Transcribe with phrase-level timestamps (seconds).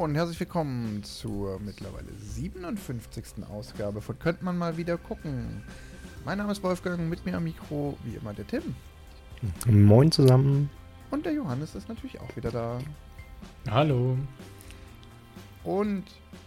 [0.00, 3.44] und herzlich willkommen zur mittlerweile 57.
[3.50, 5.62] Ausgabe von Könnt man mal wieder gucken.
[6.24, 8.74] Mein Name ist Wolfgang, mit mir am Mikro wie immer der Tim.
[9.66, 10.70] Moin zusammen.
[11.10, 12.78] Und der Johannes ist natürlich auch wieder da.
[13.68, 14.16] Hallo.
[15.64, 16.04] Und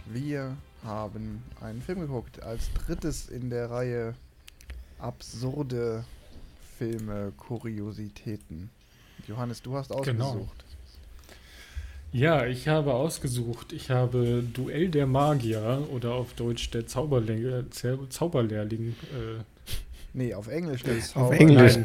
[0.07, 4.15] wir haben einen Film geguckt, als drittes in der Reihe
[4.97, 6.06] absurde
[6.79, 8.71] Filme, Kuriositäten.
[9.28, 10.18] Johannes, du hast ausgesucht.
[10.18, 10.47] Genau.
[12.14, 13.74] Ja, ich habe ausgesucht.
[13.74, 18.89] Ich habe Duell der Magier oder auf Deutsch der Zauberle Zauberlehrling.
[18.89, 19.42] Äh,
[20.14, 21.80] nee, auf Englisch der Zauber Auf Englisch.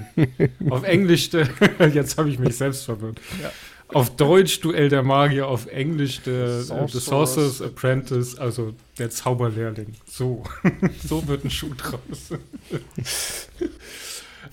[0.68, 1.48] auf Englisch, der,
[1.94, 3.18] jetzt habe ich mich selbst verwirrt.
[3.42, 3.50] Ja.
[3.88, 9.94] Auf Deutsch Duell der Magier, auf Englisch der Sorcerer's, The Sorcerer's Apprentice, also der Zauberlehrling.
[10.04, 10.44] So,
[11.08, 12.32] so wird ein Schuh draus.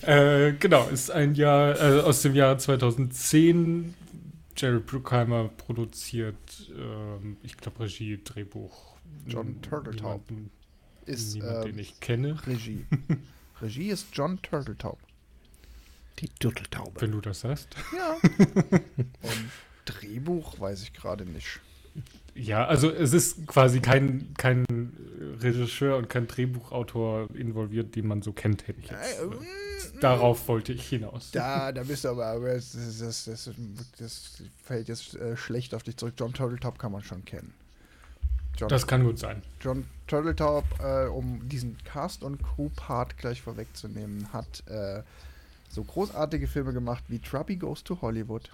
[0.00, 3.92] äh, genau, ist ein Jahr äh, aus dem Jahr 2010
[4.56, 8.96] Jerry Bruckheimer produziert, ähm, ich glaube, Regie, Drehbuch.
[9.26, 10.22] John Turteltaub.
[11.04, 12.46] ist, niemand, ähm, den ich kenne.
[12.46, 12.86] Regie.
[13.60, 14.98] Regie ist John Turteltaub.
[16.18, 17.00] Die Turteltaube.
[17.00, 17.76] Wenn du das sagst.
[17.94, 18.16] Ja.
[18.72, 19.50] Und
[19.84, 21.60] Drehbuch weiß ich gerade nicht.
[22.36, 24.64] Ja, also es ist quasi kein, kein
[25.40, 29.20] Regisseur und kein Drehbuchautor involviert, den man so kennt, hätte ich jetzt.
[29.20, 31.30] Äh, Darauf wollte ich hinaus.
[31.30, 33.50] Da, da bist du aber, aber das, das, das,
[33.98, 36.14] das fällt jetzt äh, schlecht auf dich zurück.
[36.18, 37.54] John Turtletop kann man schon kennen.
[38.58, 39.42] John, das kann gut sein.
[39.60, 45.02] John Turtletop, äh, um diesen Cast- und Crew-Part gleich vorwegzunehmen, hat äh,
[45.70, 48.50] so großartige Filme gemacht wie Truppy Goes to Hollywood.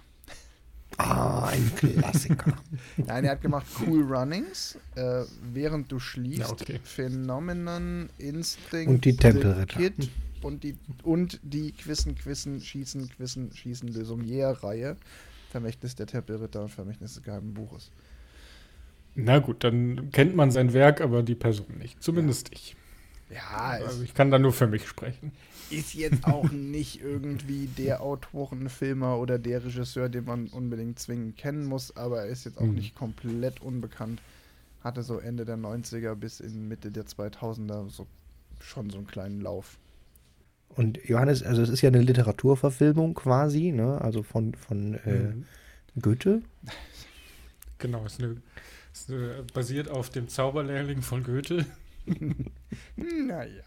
[0.97, 2.53] Ah, ein Klassiker.
[2.97, 6.79] Nein, er hat gemacht Cool Runnings, äh, während du schließt, ja, okay.
[6.83, 9.79] Phenomenon, Instinct, und die Tempelritter.
[9.79, 10.09] Kid
[10.41, 14.97] und die, und die Quissen, Quissen, Schießen, Quissen, Schießen, Lösung-Reihe.
[15.49, 17.91] Vermächtnis der Tempelritter und Vermächtnis des Geheimen Buches.
[19.15, 22.01] Na gut, dann kennt man sein Werk, aber die Person nicht.
[22.01, 22.55] Zumindest ja.
[22.55, 22.75] ich.
[23.29, 25.31] Ja, also ich kann da nur für mich sprechen.
[25.73, 31.65] Ist jetzt auch nicht irgendwie der Autorenfilmer oder der Regisseur, den man unbedingt zwingend kennen
[31.65, 32.75] muss, aber er ist jetzt auch mhm.
[32.75, 34.21] nicht komplett unbekannt.
[34.81, 38.07] Hatte so Ende der 90er bis in Mitte der 2000er so
[38.59, 39.77] schon so einen kleinen Lauf.
[40.69, 44.01] Und Johannes, also es ist ja eine Literaturverfilmung quasi, ne?
[44.01, 45.45] Also von, von äh, mhm.
[46.01, 46.41] Goethe.
[47.79, 48.37] Genau, es ist, eine,
[48.93, 51.65] ist eine, basiert auf dem Zauberlehrling von Goethe.
[52.95, 53.63] naja.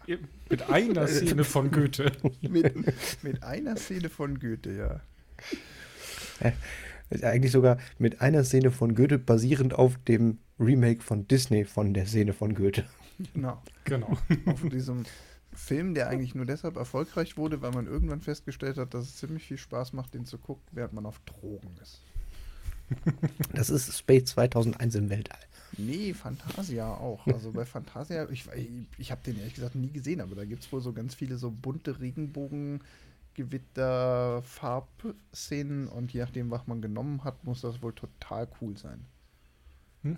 [0.49, 2.11] Mit einer Szene von Goethe.
[2.41, 5.01] mit, mit einer Szene von Goethe, ja.
[6.41, 7.27] ja.
[7.29, 12.05] Eigentlich sogar mit einer Szene von Goethe basierend auf dem Remake von Disney von der
[12.05, 12.85] Szene von Goethe.
[13.33, 13.61] Genau.
[13.85, 14.17] Genau.
[14.45, 15.03] Auf diesem
[15.53, 19.43] Film, der eigentlich nur deshalb erfolgreich wurde, weil man irgendwann festgestellt hat, dass es ziemlich
[19.43, 22.01] viel Spaß macht, den zu gucken, während man auf Drogen ist.
[23.53, 25.39] Das ist Space 2001 im Weltall.
[25.77, 27.25] Nee, Fantasia auch.
[27.27, 28.45] Also bei Fantasia, ich,
[28.97, 31.37] ich habe den ehrlich gesagt nie gesehen, aber da gibt es wohl so ganz viele
[31.37, 32.81] so bunte Regenbogen.
[33.37, 39.05] Gewitter, Farbszenen und je nachdem, was man genommen hat, muss das wohl total cool sein.
[40.01, 40.17] Mhm.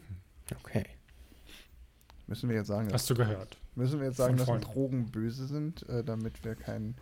[0.58, 0.86] Okay.
[2.28, 2.88] Müssen wir jetzt sagen.
[2.94, 3.58] Hast du gehört?
[3.76, 6.96] Müssen wir jetzt sagen, dass Drogen böse sind, äh, damit wir keinen.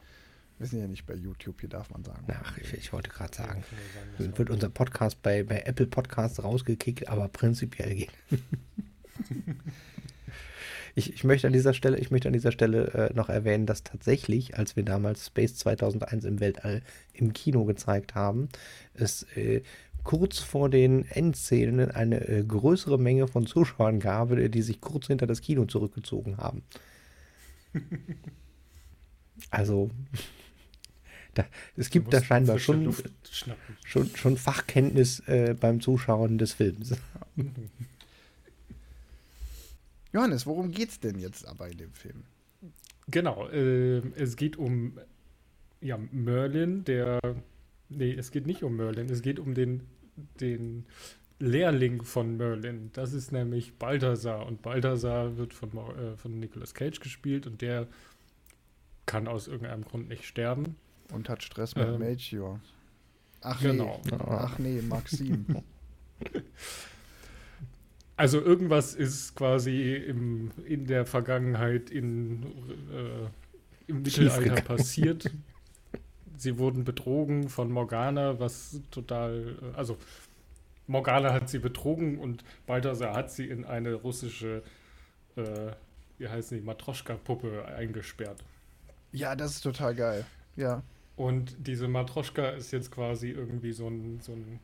[0.59, 2.25] Wir sind ja nicht bei YouTube, hier darf man sagen.
[2.29, 3.63] Ach, ich, ich wollte gerade sagen,
[4.17, 8.09] ja, wird unser Podcast bei, bei Apple Podcasts rausgekickt, aber prinzipiell geht.
[10.95, 13.83] ich, ich, möchte an dieser Stelle, ich möchte an dieser Stelle äh, noch erwähnen, dass
[13.83, 16.81] tatsächlich, als wir damals Space 2001 im Weltall
[17.13, 18.49] im Kino gezeigt haben,
[18.95, 19.61] es äh,
[20.03, 25.05] kurz vor den Endszenen eine äh, größere Menge von Zuschauern gab, äh, die sich kurz
[25.05, 26.63] hinter das Kino zurückgezogen haben.
[29.51, 29.91] also,
[31.37, 32.93] da, es gibt da scheinbar schon,
[33.83, 36.95] schon, schon Fachkenntnis äh, beim Zuschauen des Films.
[40.13, 42.23] Johannes, worum geht's denn jetzt aber in dem Film?
[43.09, 44.99] Genau, äh, es geht um
[45.81, 47.19] ja, Merlin, der.
[47.89, 49.83] Nee, es geht nicht um Merlin, es geht um den
[50.39, 50.85] den
[51.39, 52.89] Lehrling von Merlin.
[52.93, 54.45] Das ist nämlich Balthasar.
[54.45, 57.87] Und Balthasar wird von, äh, von Nicolas Cage gespielt und der
[59.05, 60.75] kann aus irgendeinem Grund nicht sterben.
[61.11, 62.59] Und hat Stress mit ähm, Melchior.
[63.41, 64.01] Ach genau.
[64.03, 65.45] nee, ach nee, Maxim.
[68.17, 72.43] Also irgendwas ist quasi im, in der Vergangenheit in,
[72.91, 73.29] äh,
[73.85, 75.29] im Mittelalter passiert.
[76.35, 79.99] sie wurden betrogen von Morgana, was total, äh, also
[80.87, 84.63] Morgana hat sie betrogen und Balthasar hat sie in eine russische,
[85.35, 85.71] äh,
[86.17, 88.43] wie heißt die, Matroschka-Puppe eingesperrt.
[89.11, 90.25] Ja, das ist total geil.
[90.55, 90.81] Ja.
[91.17, 94.59] Und diese Matroschka ist jetzt quasi irgendwie so ein, so ein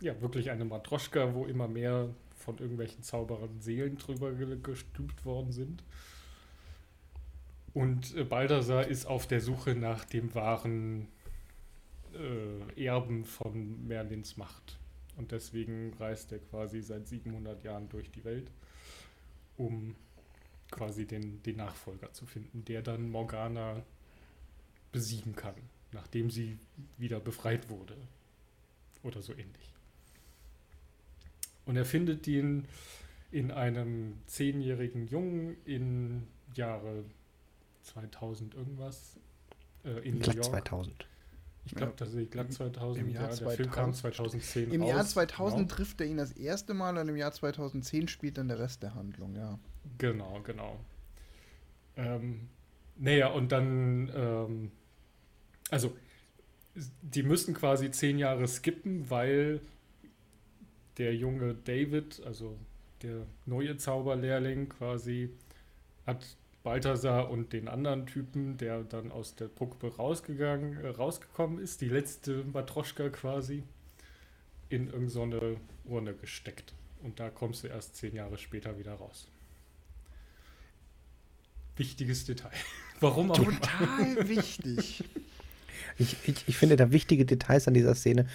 [0.00, 5.82] ja, wirklich eine Matroschka, wo immer mehr von irgendwelchen Zauberern Seelen drüber gestülpt worden sind.
[7.74, 11.08] Und äh, Balthasar ist auf der Suche nach dem wahren
[12.14, 14.78] äh, Erben von Merlins Macht.
[15.16, 18.48] Und deswegen reist er quasi seit 700 Jahren durch die Welt,
[19.56, 19.96] um
[20.70, 23.82] quasi den, den Nachfolger zu finden, der dann Morgana
[24.92, 25.54] besiegen kann,
[25.92, 26.58] nachdem sie
[26.98, 27.96] wieder befreit wurde.
[29.02, 29.72] Oder so ähnlich.
[31.64, 32.66] Und er findet ihn
[33.30, 37.04] in einem zehnjährigen Jungen in Jahre
[37.82, 39.16] 2000 irgendwas
[39.84, 40.52] äh, in glatt New York.
[40.52, 41.06] 2000.
[41.64, 41.96] Ich glaube, ja.
[41.96, 43.06] das ist glatt 2000.
[43.06, 43.56] Im Jahr ja, der 2000.
[43.56, 44.90] Film kam 2010 Im raus.
[44.90, 45.74] Jahr 2000 genau.
[45.74, 48.94] trifft er ihn das erste Mal und im Jahr 2010 spielt dann der Rest der
[48.94, 49.58] Handlung, ja.
[49.98, 50.78] Genau, genau.
[51.96, 52.48] Ähm,
[52.96, 54.72] naja, und dann, ähm,
[55.70, 55.96] also,
[57.02, 59.60] die müssen quasi zehn Jahre skippen, weil
[60.98, 62.56] der junge David, also
[63.02, 65.30] der neue Zauberlehrling quasi,
[66.06, 71.80] hat Balthasar und den anderen Typen, der dann aus der Puppe rausgegangen, äh, rausgekommen ist,
[71.80, 73.64] die letzte Matroschka quasi,
[74.68, 76.72] in irgendeine so Urne gesteckt.
[77.02, 79.26] Und da kommst du erst zehn Jahre später wieder raus.
[81.76, 82.52] Wichtiges Detail.
[83.00, 85.02] Warum auch Total wichtig.
[85.98, 88.26] Ich, ich, ich finde da wichtige Details an dieser Szene.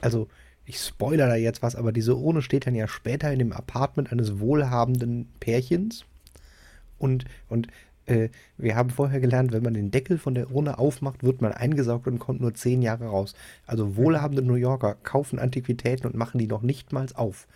[0.00, 0.28] Also,
[0.64, 4.12] ich spoiler da jetzt was, aber diese Urne steht dann ja später in dem Apartment
[4.12, 6.04] eines wohlhabenden Pärchens.
[6.98, 7.68] Und, und
[8.06, 8.28] äh,
[8.58, 12.06] wir haben vorher gelernt, wenn man den Deckel von der Urne aufmacht, wird man eingesaugt
[12.06, 13.34] und kommt nur zehn Jahre raus.
[13.66, 17.46] Also wohlhabende New Yorker kaufen Antiquitäten und machen die noch nicht mal auf.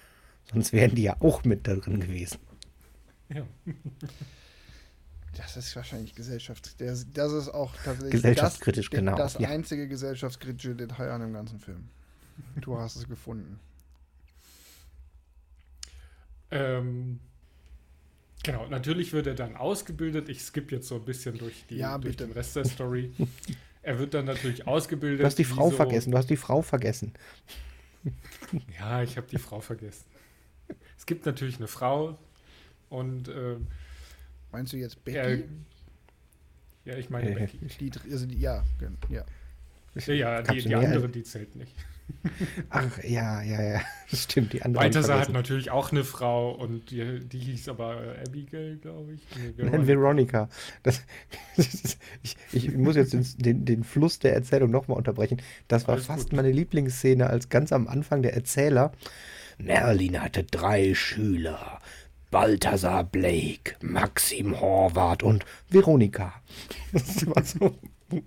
[0.53, 2.39] Sonst wären die ja auch mit da drin gewesen.
[3.29, 3.43] Ja.
[5.37, 7.07] Das ist wahrscheinlich gesellschaftskritische.
[7.13, 9.17] Das ist auch tatsächlich gesellschaftskritisch, das, genau.
[9.17, 9.49] Das ja.
[9.49, 11.89] einzige gesellschaftskritische Detail an dem ganzen Film.
[12.61, 13.59] Du hast es gefunden.
[16.51, 17.21] Ähm,
[18.43, 20.29] genau, natürlich wird er dann ausgebildet.
[20.29, 23.13] Ich skippe jetzt so ein bisschen durch, die, ja, durch den Rest der Story.
[23.83, 25.21] er wird dann natürlich ausgebildet.
[25.21, 27.13] Du hast die Frau so vergessen, du hast die Frau vergessen.
[28.79, 30.05] ja, ich habe die Frau vergessen.
[30.97, 32.19] Es gibt natürlich eine Frau
[32.89, 33.57] und äh,
[34.57, 35.19] Meinst du jetzt Becky?
[35.19, 35.39] Er,
[36.87, 37.59] ja, ich meine Becky.
[37.79, 38.65] Die, also die, ja,
[39.11, 39.23] ja.
[39.95, 41.75] Ja, ja die, die andere, die zählt nicht.
[42.71, 43.81] Ach, ja, ja, ja.
[44.11, 44.83] Das stimmt, die andere.
[44.83, 49.21] Balthasar hat natürlich auch eine Frau und die, die hieß aber Abigail, glaube ich.
[49.37, 49.77] Nee, Veronica.
[49.77, 50.49] Nein, Veronica.
[50.83, 51.03] Das,
[51.59, 55.43] das ist, ich, ich, muss jetzt den, den Fluss der Erzählung nochmal unterbrechen.
[55.69, 56.37] Das war Alles fast gut.
[56.39, 58.93] meine Lieblingsszene, als ganz am Anfang der Erzähler.
[59.59, 61.83] Merlin hatte drei Schüler.
[62.31, 66.35] Balthasar Blake, Maxim Horvath und Veronika.
[66.93, 67.79] Das war so,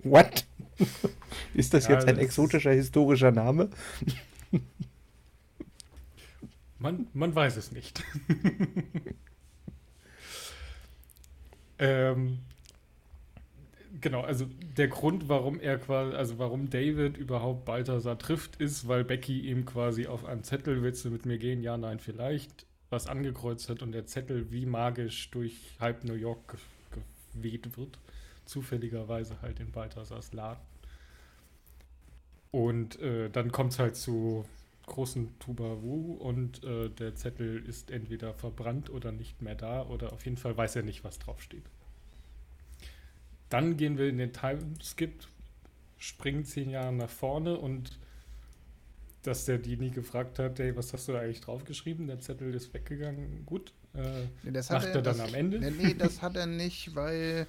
[0.04, 0.46] what?
[1.54, 3.70] Ist das ja, jetzt ein das exotischer historischer Name?
[6.78, 8.02] Man, man weiß es nicht.
[11.78, 12.38] ähm,
[14.00, 19.04] genau, also der Grund, warum er quasi, also warum David überhaupt Balthasar trifft, ist, weil
[19.04, 21.62] Becky ihm quasi auf einem Zettel, willst du mit mir gehen?
[21.62, 26.58] Ja, nein, vielleicht, was angekreuzt hat und der Zettel wie magisch durch halb New York
[27.34, 27.98] geweht wird.
[28.44, 30.60] Zufälligerweise halt in Balthasars Laden.
[32.50, 34.44] Und äh, dann kommt es halt zu
[34.86, 40.24] großen Tubawu und äh, der Zettel ist entweder verbrannt oder nicht mehr da oder auf
[40.24, 41.62] jeden Fall weiß er nicht, was draufsteht.
[43.50, 45.12] Dann gehen wir in den Timeskip,
[45.98, 47.98] springen zehn Jahre nach vorne und
[49.22, 52.06] dass der die nie gefragt hat, hey, was hast du da eigentlich draufgeschrieben?
[52.06, 53.44] Der Zettel ist weggegangen.
[53.46, 53.72] Gut.
[53.94, 55.58] Äh, nee, das macht er, er dann das, am Ende?
[55.58, 57.46] Nee, nee, das hat er nicht, weil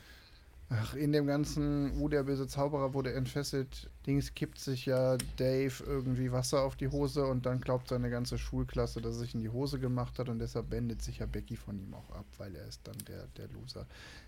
[0.74, 3.90] Ach, in dem ganzen Uh, der böse Zauberer wurde entfesselt.
[4.08, 8.38] Dings kippt sich ja Dave irgendwie Wasser auf die Hose und dann glaubt seine ganze
[8.38, 11.58] Schulklasse, dass er sich in die Hose gemacht hat und deshalb wendet sich ja Becky
[11.58, 13.86] von ihm auch ab, weil er ist dann der, der Loser.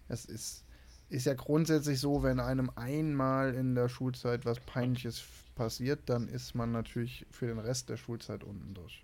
[0.10, 0.66] Es ist,
[1.08, 5.24] ist ja grundsätzlich so, wenn einem einmal in der Schulzeit was Peinliches
[5.56, 9.04] passiert, dann ist man natürlich für den Rest der Schulzeit unten durch.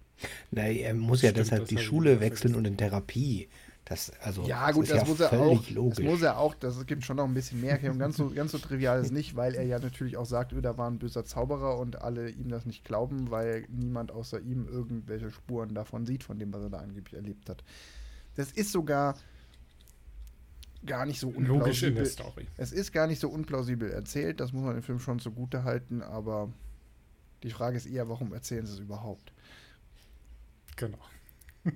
[0.52, 3.48] Na, er muss ja Stimmt, deshalb die Schule wechseln und in Therapie.
[3.86, 5.70] Das, also, ja, gut, das, das ja muss er auch.
[5.72, 5.98] Logisch.
[5.98, 6.54] Das muss er auch.
[6.54, 7.80] Das gibt schon noch ein bisschen mehr.
[7.90, 10.62] Und ganz so, ganz so trivial ist nicht, weil er ja natürlich auch sagt, öh,
[10.62, 14.68] da war ein böser Zauberer und alle ihm das nicht glauben, weil niemand außer ihm
[14.68, 17.64] irgendwelche Spuren davon sieht, von dem, was er da angeblich erlebt hat.
[18.36, 19.16] Das ist sogar
[20.86, 21.60] gar nicht so unplausibel.
[21.60, 22.48] Logisch in der Story.
[22.58, 26.02] Es ist gar nicht so unplausibel erzählt, das muss man im Film schon zugute halten,
[26.02, 26.52] aber
[27.44, 29.34] die Frage ist eher, warum erzählen sie es überhaupt?
[30.76, 31.00] Genau.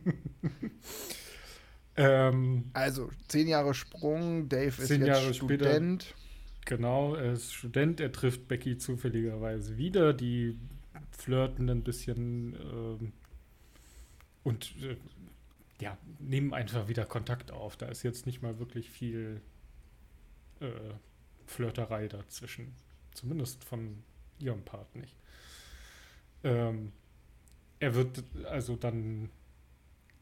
[1.95, 6.03] Ähm, also, zehn Jahre Sprung, Dave ist jetzt Jahre Student.
[6.03, 10.57] Später, genau, er ist Student, er trifft Becky zufälligerweise wieder, die
[11.11, 13.11] flirten ein bisschen äh,
[14.43, 14.97] und äh,
[15.83, 17.75] ja, nehmen einfach wieder Kontakt auf.
[17.75, 19.41] Da ist jetzt nicht mal wirklich viel
[20.61, 20.93] äh,
[21.45, 22.73] Flirterei dazwischen.
[23.13, 24.01] Zumindest von
[24.39, 25.15] ihrem Part nicht.
[26.45, 26.93] Ähm,
[27.79, 29.29] er wird also dann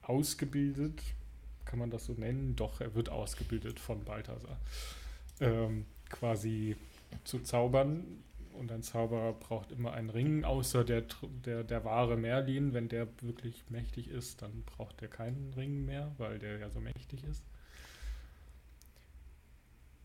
[0.01, 0.99] ausgebildet,
[1.63, 2.55] kann man das so nennen?
[2.55, 4.59] Doch, er wird ausgebildet von Balthasar.
[5.39, 6.75] Ähm, quasi
[7.23, 8.23] zu zaubern.
[8.53, 11.03] Und ein Zauberer braucht immer einen Ring, außer der,
[11.45, 12.73] der, der wahre Merlin.
[12.73, 16.79] Wenn der wirklich mächtig ist, dann braucht er keinen Ring mehr, weil der ja so
[16.79, 17.43] mächtig ist.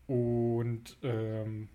[0.07, 1.69] Und ähm,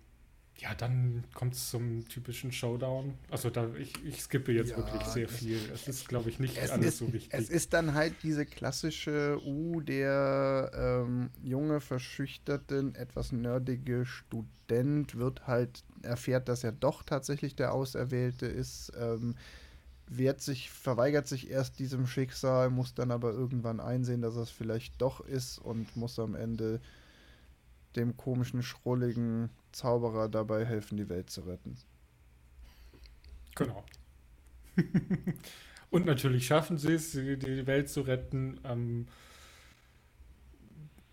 [0.59, 3.15] ja, dann kommt es zum typischen Showdown.
[3.29, 5.59] Also da, ich, ich skippe jetzt ja, wirklich sehr viel.
[5.73, 7.33] Es ist, glaube ich, nicht alles ist, so wichtig.
[7.33, 10.71] Es ist dann halt diese klassische, uh, der
[11.05, 18.45] ähm, junge, verschüchterte, etwas nerdige Student wird halt, erfährt, dass er doch tatsächlich der Auserwählte
[18.45, 19.35] ist, ähm,
[20.07, 25.01] wehrt sich, verweigert sich erst diesem Schicksal, muss dann aber irgendwann einsehen, dass es vielleicht
[25.01, 26.79] doch ist und muss am Ende
[27.95, 31.77] dem komischen, schrulligen Zauberer dabei helfen, die Welt zu retten.
[33.55, 33.83] Genau.
[35.89, 38.59] Und natürlich schaffen sie es, die Welt zu retten.
[38.63, 39.07] Ähm,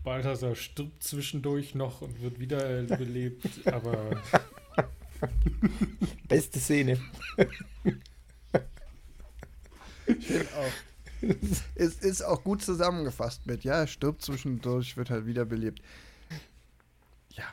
[0.02, 4.22] Balthasar stirbt zwischendurch noch und wird wiederbelebt, aber.
[6.28, 6.98] Beste Szene.
[10.06, 10.72] Finde auch.
[11.74, 15.82] Es ist auch gut zusammengefasst mit, ja, er stirbt zwischendurch, wird halt wiederbelebt.
[17.32, 17.44] Ja,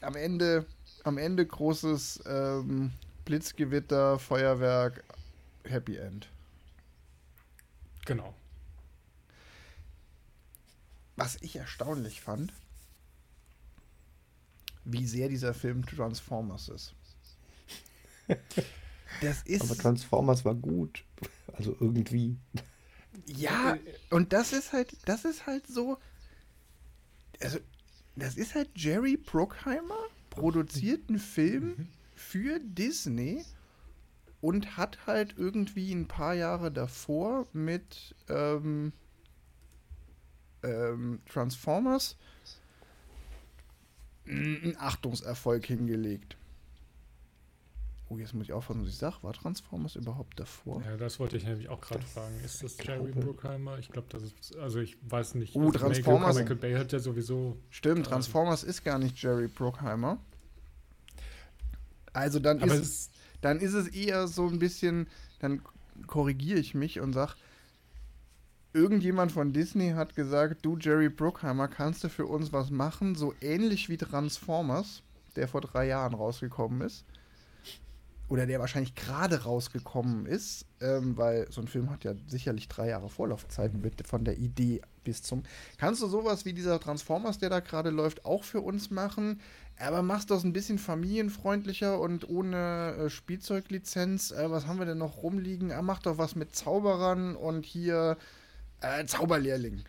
[0.00, 0.66] am Ende,
[1.04, 2.92] am Ende großes ähm,
[3.24, 5.04] Blitzgewitter, Feuerwerk,
[5.64, 6.28] Happy End.
[8.06, 8.34] Genau.
[11.16, 12.52] Was ich erstaunlich fand,
[14.84, 16.94] wie sehr dieser Film Transformers ist.
[19.22, 19.62] Das ist.
[19.62, 21.04] Aber Transformers war gut.
[21.54, 22.36] Also irgendwie.
[23.26, 23.78] Ja,
[24.10, 25.98] und das ist halt, das ist halt so.
[27.40, 27.58] Also,
[28.18, 29.98] das ist halt Jerry Bruckheimer,
[30.30, 31.88] produziert einen Film mhm.
[32.14, 33.44] für Disney
[34.40, 38.92] und hat halt irgendwie ein paar Jahre davor mit ähm,
[40.62, 42.16] ähm, Transformers
[44.26, 46.36] einen Achtungserfolg hingelegt.
[48.10, 49.16] Oh, jetzt muss ich aufpassen, was ich sage.
[49.20, 50.82] War Transformers überhaupt davor?
[50.82, 52.40] Ja, das wollte ich nämlich auch gerade fragen.
[52.42, 53.78] Ist das Jerry Bruckheimer?
[53.78, 55.54] Ich glaube, das ist, also ich weiß nicht.
[55.54, 56.36] Oh, also Transformers.
[56.36, 57.58] Michael Bay hat ja sowieso.
[57.68, 60.18] Stimmt, Transformers ist gar nicht Jerry Bruckheimer.
[62.14, 63.10] Also dann ist, es,
[63.42, 65.08] dann ist es eher so ein bisschen,
[65.40, 65.60] dann
[66.06, 67.34] korrigiere ich mich und sage,
[68.72, 73.34] irgendjemand von Disney hat gesagt, du Jerry Bruckheimer, kannst du für uns was machen, so
[73.42, 75.02] ähnlich wie Transformers,
[75.36, 77.04] der vor drei Jahren rausgekommen ist
[78.28, 82.88] oder der wahrscheinlich gerade rausgekommen ist, ähm, weil so ein Film hat ja sicherlich drei
[82.88, 85.42] Jahre Vorlaufzeit mit, von der Idee bis zum.
[85.78, 89.40] Kannst du sowas wie dieser Transformers, der da gerade läuft, auch für uns machen?
[89.78, 94.32] Aber machst das ein bisschen familienfreundlicher und ohne äh, Spielzeuglizenz.
[94.32, 95.70] Äh, was haben wir denn noch rumliegen?
[95.70, 98.18] Er macht doch was mit Zauberern und hier
[98.80, 99.84] äh, Zauberlehrling.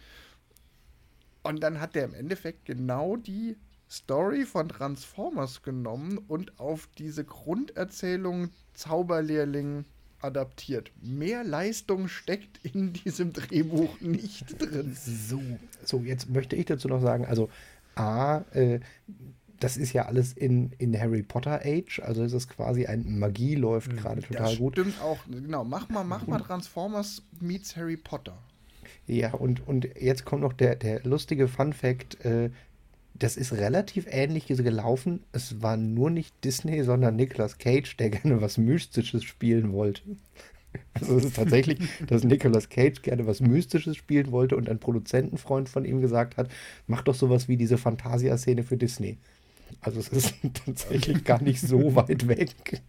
[1.44, 3.58] Und dann hat der im Endeffekt genau die
[3.90, 9.86] Story von Transformers genommen und auf diese Grunderzählung Zauberlehrling
[10.22, 10.92] adaptiert.
[11.02, 14.96] Mehr Leistung steckt in diesem Drehbuch nicht drin.
[14.96, 15.42] So,
[15.84, 17.50] so jetzt möchte ich dazu noch sagen, also
[17.96, 18.80] A, äh,
[19.60, 23.56] das ist ja alles in, in Harry Potter Age, also ist es quasi ein Magie
[23.56, 23.98] läuft mhm.
[23.98, 24.74] gerade total das gut.
[24.74, 25.64] Stimmt auch, genau.
[25.64, 28.38] Mach mal, mach mal Transformers meets Harry Potter.
[29.06, 32.52] Ja, und, und jetzt kommt noch der, der lustige Fun Fact, äh,
[33.20, 35.24] das ist relativ ähnlich gelaufen.
[35.32, 40.02] Es war nur nicht Disney, sondern Nicolas Cage, der gerne was Mystisches spielen wollte.
[40.94, 45.68] Also es ist tatsächlich, dass Nicolas Cage gerne was Mystisches spielen wollte und ein Produzentenfreund
[45.70, 46.50] von ihm gesagt hat,
[46.88, 49.18] mach doch sowas wie diese Fantasia-Szene für Disney.
[49.82, 50.34] Also es ist
[50.66, 52.82] tatsächlich gar nicht so weit weg.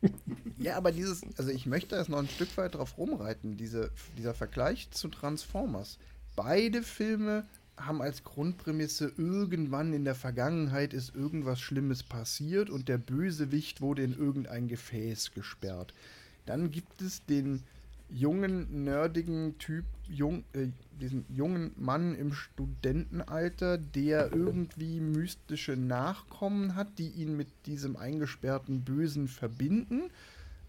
[0.58, 4.34] Ja, aber dieses, also ich möchte das noch ein Stück weit drauf rumreiten, diese, dieser
[4.34, 5.98] Vergleich zu Transformers.
[6.36, 7.44] Beide Filme
[7.86, 14.02] haben als Grundprämisse, irgendwann in der Vergangenheit ist irgendwas Schlimmes passiert und der Bösewicht wurde
[14.02, 15.94] in irgendein Gefäß gesperrt.
[16.46, 17.62] Dann gibt es den
[18.12, 20.68] jungen, nerdigen Typ, jung, äh,
[21.00, 28.82] diesen jungen Mann im Studentenalter, der irgendwie mystische Nachkommen hat, die ihn mit diesem eingesperrten
[28.82, 30.10] Bösen verbinden.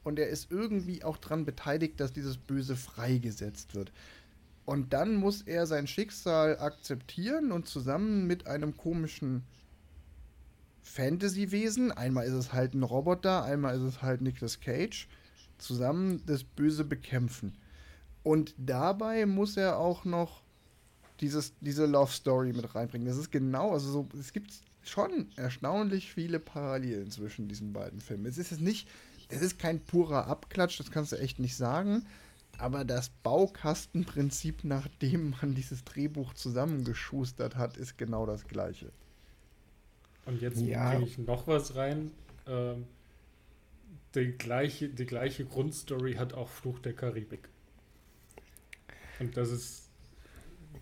[0.04, 3.92] Und er ist irgendwie auch daran beteiligt, dass dieses Böse freigesetzt wird.
[4.72, 9.44] Und dann muss er sein Schicksal akzeptieren und zusammen mit einem komischen
[10.82, 11.92] Fantasy-Wesen.
[11.92, 15.10] Einmal ist es halt ein Roboter, einmal ist es halt Nicolas Cage.
[15.58, 17.58] Zusammen das Böse bekämpfen.
[18.24, 20.42] Und dabei muss er auch noch
[21.20, 23.10] dieses, diese Love Story mit reinbringen.
[23.10, 28.26] Das ist genau, also so, es gibt schon erstaunlich viele Parallelen zwischen diesen beiden Filmen.
[28.26, 28.88] Es ist nicht,
[29.28, 32.06] es ist kein purer Abklatsch, das kannst du echt nicht sagen.
[32.62, 38.92] Aber das Baukastenprinzip, nachdem man dieses Drehbuch zusammengeschustert hat, ist genau das gleiche.
[40.28, 40.92] Und jetzt ja.
[40.92, 42.12] bringe ich noch was rein.
[42.46, 42.86] Ähm,
[44.14, 47.50] die, gleiche, die gleiche Grundstory hat auch Fluch der Karibik.
[49.20, 49.90] Und das ist,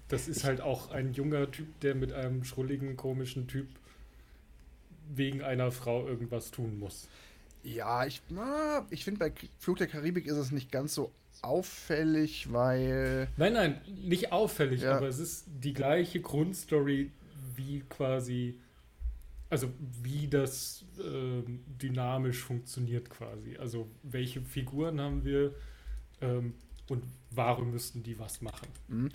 [0.09, 3.69] das ist halt auch ein junger Typ, der mit einem schrulligen, komischen Typ
[5.15, 7.07] wegen einer Frau irgendwas tun muss.
[7.63, 8.21] Ja, ich,
[8.89, 13.27] ich finde, bei Flug der Karibik ist es nicht ganz so auffällig, weil.
[13.37, 14.97] Nein, nein, nicht auffällig, ja.
[14.97, 17.11] aber es ist die gleiche Grundstory
[17.55, 18.59] wie quasi.
[19.51, 19.71] Also
[20.03, 21.41] wie das äh,
[21.81, 23.57] dynamisch funktioniert quasi.
[23.57, 25.55] Also welche Figuren haben wir
[26.21, 26.53] ähm,
[26.87, 28.67] und warum müssten die was machen?
[28.87, 29.09] Mhm.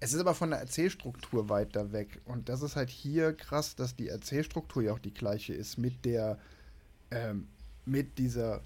[0.00, 2.20] Es ist aber von der Erzählstruktur weiter weg.
[2.24, 6.04] Und das ist halt hier krass, dass die Erzählstruktur ja auch die gleiche ist mit
[6.06, 6.38] der,
[7.10, 7.48] ähm,
[7.84, 8.62] mit dieser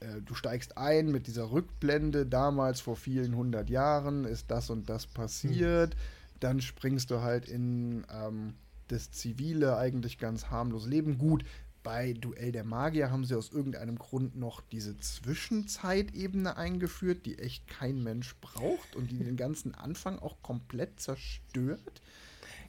[0.00, 4.88] äh, du steigst ein mit dieser Rückblende, damals vor vielen hundert Jahren ist das und
[4.88, 5.94] das passiert.
[5.94, 6.38] Mhm.
[6.40, 8.54] Dann springst du halt in ähm,
[8.88, 11.18] das zivile, eigentlich ganz harmlose Leben.
[11.18, 11.44] Gut,
[11.82, 17.68] bei Duell der Magier haben sie aus irgendeinem Grund noch diese Zwischenzeitebene eingeführt, die echt
[17.68, 22.00] kein Mensch braucht und die den ganzen Anfang auch komplett zerstört.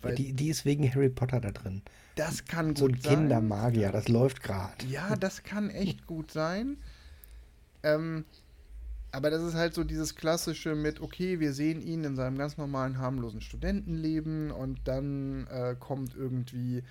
[0.04, 1.82] Ja, die, die ist wegen Harry Potter da drin.
[2.16, 3.02] Das kann so gut sein.
[3.02, 4.86] So ein Kindermagier, das läuft gerade.
[4.86, 6.78] Ja, das kann echt gut sein.
[7.86, 8.26] Ähm,
[9.12, 12.58] aber das ist halt so dieses klassische mit, okay, wir sehen ihn in seinem ganz
[12.58, 16.84] normalen, harmlosen Studentenleben und dann äh, kommt irgendwie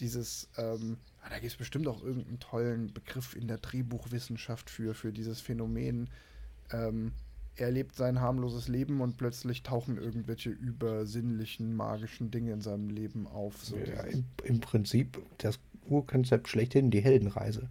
[0.00, 4.94] dieses, ähm, ah, da gibt es bestimmt auch irgendeinen tollen Begriff in der Drehbuchwissenschaft für,
[4.94, 6.10] für dieses Phänomen.
[6.72, 7.12] Ähm,
[7.54, 13.28] er lebt sein harmloses Leben und plötzlich tauchen irgendwelche übersinnlichen, magischen Dinge in seinem Leben
[13.28, 13.64] auf.
[13.64, 17.68] So ja, im, im, Prinzip das Urkonzept schlechthin, die Heldenreise.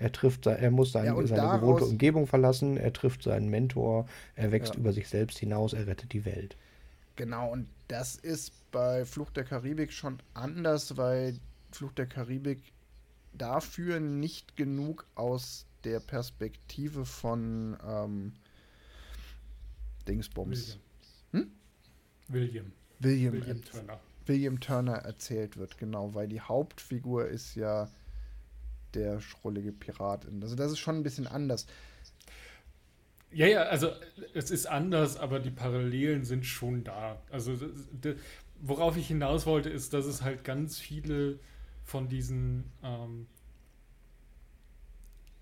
[0.00, 4.50] Er trifft, er muss sein, ja, seine gewohnte Umgebung verlassen, er trifft seinen Mentor, er
[4.50, 4.80] wächst ja.
[4.80, 6.56] über sich selbst hinaus, er rettet die Welt.
[7.16, 11.38] Genau, und das ist bei Flucht der Karibik schon anders, weil
[11.70, 12.62] Flucht der Karibik
[13.34, 18.32] dafür nicht genug aus der Perspektive von ähm,
[20.08, 20.78] Dingsbums.
[21.32, 21.50] William.
[21.50, 21.52] Hm?
[22.28, 22.72] William.
[23.00, 23.32] William.
[23.34, 24.00] William Turner.
[24.26, 27.90] William Turner erzählt wird, genau, weil die Hauptfigur ist ja
[28.94, 30.42] der schrullige Piratin.
[30.42, 31.66] Also das ist schon ein bisschen anders.
[33.32, 33.90] Ja, ja, also
[34.34, 37.22] es ist anders, aber die Parallelen sind schon da.
[37.30, 37.56] Also
[38.60, 41.38] worauf ich hinaus wollte, ist, dass es halt ganz viele
[41.84, 43.26] von diesen, ähm,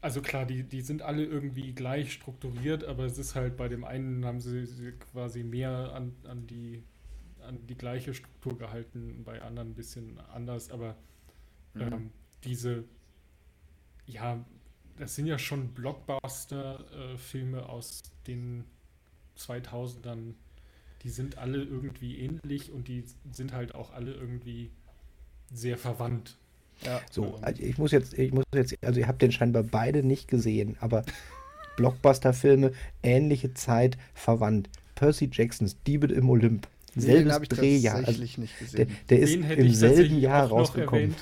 [0.01, 3.85] also klar, die, die sind alle irgendwie gleich strukturiert, aber es ist halt bei dem
[3.85, 6.83] einen haben sie, sie quasi mehr an, an, die,
[7.41, 10.95] an die gleiche Struktur gehalten, bei anderen ein bisschen anders, aber
[11.75, 11.81] mhm.
[11.81, 12.11] ähm,
[12.45, 12.85] diese
[14.09, 14.45] ja,
[14.99, 18.65] das sind ja schon Blockbuster-Filme äh, aus den
[19.39, 20.35] 2000ern.
[21.03, 24.71] Die sind alle irgendwie ähnlich und die sind halt auch alle irgendwie
[25.53, 26.37] sehr verwandt.
[26.83, 27.01] Ja.
[27.11, 30.29] So, also ich muss jetzt, ich muss jetzt, also ihr habt den scheinbar beide nicht
[30.29, 31.05] gesehen, aber
[31.77, 34.69] Blockbuster-Filme, ähnliche Zeit, verwandt.
[34.97, 36.67] Percy Jacksons Diebe im Olymp.
[36.97, 38.05] Selbes Drehjahr.
[38.05, 38.25] Also,
[38.73, 41.15] der, der ist im selben Jahr rausgekommen.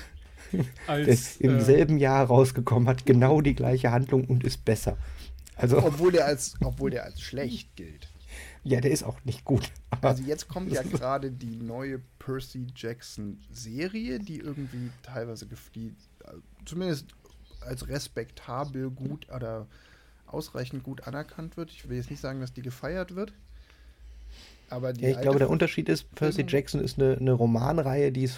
[0.87, 4.97] Als, im äh, selben Jahr rausgekommen, hat genau die gleiche Handlung und ist besser.
[5.55, 8.07] Also, obwohl, der als, obwohl der als schlecht gilt.
[8.63, 9.71] Ja, der ist auch nicht gut.
[10.01, 15.95] Also jetzt kommt ja gerade die neue Percy Jackson Serie, die irgendwie teilweise die,
[16.65, 17.05] zumindest
[17.61, 19.67] als respektabel gut oder
[20.25, 21.71] ausreichend gut anerkannt wird.
[21.71, 23.33] Ich will jetzt nicht sagen, dass die gefeiert wird.
[24.69, 28.37] Aber ja, ich glaube, der Unterschied ist, Percy Jackson ist eine, eine Romanreihe, die es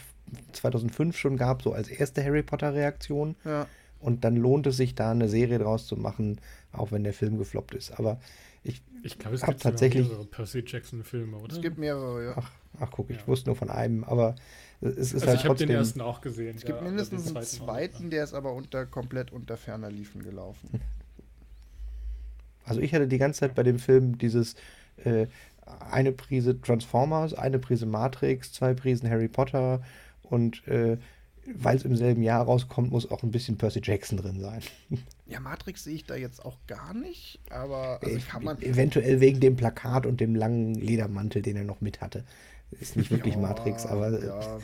[0.53, 3.35] 2005 schon gab, so als erste Harry Potter-Reaktion.
[3.45, 3.67] Ja.
[3.99, 6.39] Und dann lohnt es sich, da eine Serie draus zu machen,
[6.71, 7.99] auch wenn der Film gefloppt ist.
[7.99, 8.19] Aber
[8.63, 11.53] ich, ich glaube, es gibt tatsächlich mehrere Percy Jackson-Filme, oder?
[11.53, 12.33] Es gibt mehrere, ja.
[12.37, 13.27] Ach, ach guck, ich ja.
[13.27, 14.35] wusste nur von einem, aber
[14.81, 16.55] es ist also halt ich habe den ersten auch gesehen.
[16.55, 20.69] Es gibt mindestens einen zweiten, der ist aber unter, komplett unter ferner Liefen gelaufen.
[22.65, 24.53] Also ich hatte die ganze Zeit bei dem Film dieses
[25.03, 25.25] äh,
[25.91, 29.81] eine Prise Transformers, eine Prise Matrix, zwei Prisen Harry Potter
[30.29, 30.97] und äh,
[31.55, 34.61] weil es im selben Jahr rauskommt, muss auch ein bisschen Percy Jackson drin sein.
[35.25, 38.61] Ja, Matrix sehe ich da jetzt auch gar nicht, aber also kann man.
[38.61, 42.23] Eventuell wegen dem Plakat und dem langen Ledermantel, den er noch mit hatte.
[42.79, 44.23] Ist nicht wirklich ja, Matrix, aber.
[44.23, 44.59] Ja.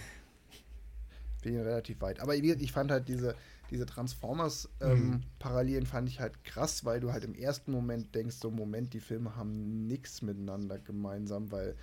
[1.41, 2.19] finde ihn relativ weit.
[2.19, 3.35] Aber ich fand halt diese,
[3.71, 5.85] diese Transformers-Parallelen ähm, mhm.
[5.85, 9.35] fand ich halt krass, weil du halt im ersten Moment denkst, so Moment, die Filme
[9.35, 11.75] haben nichts miteinander gemeinsam, weil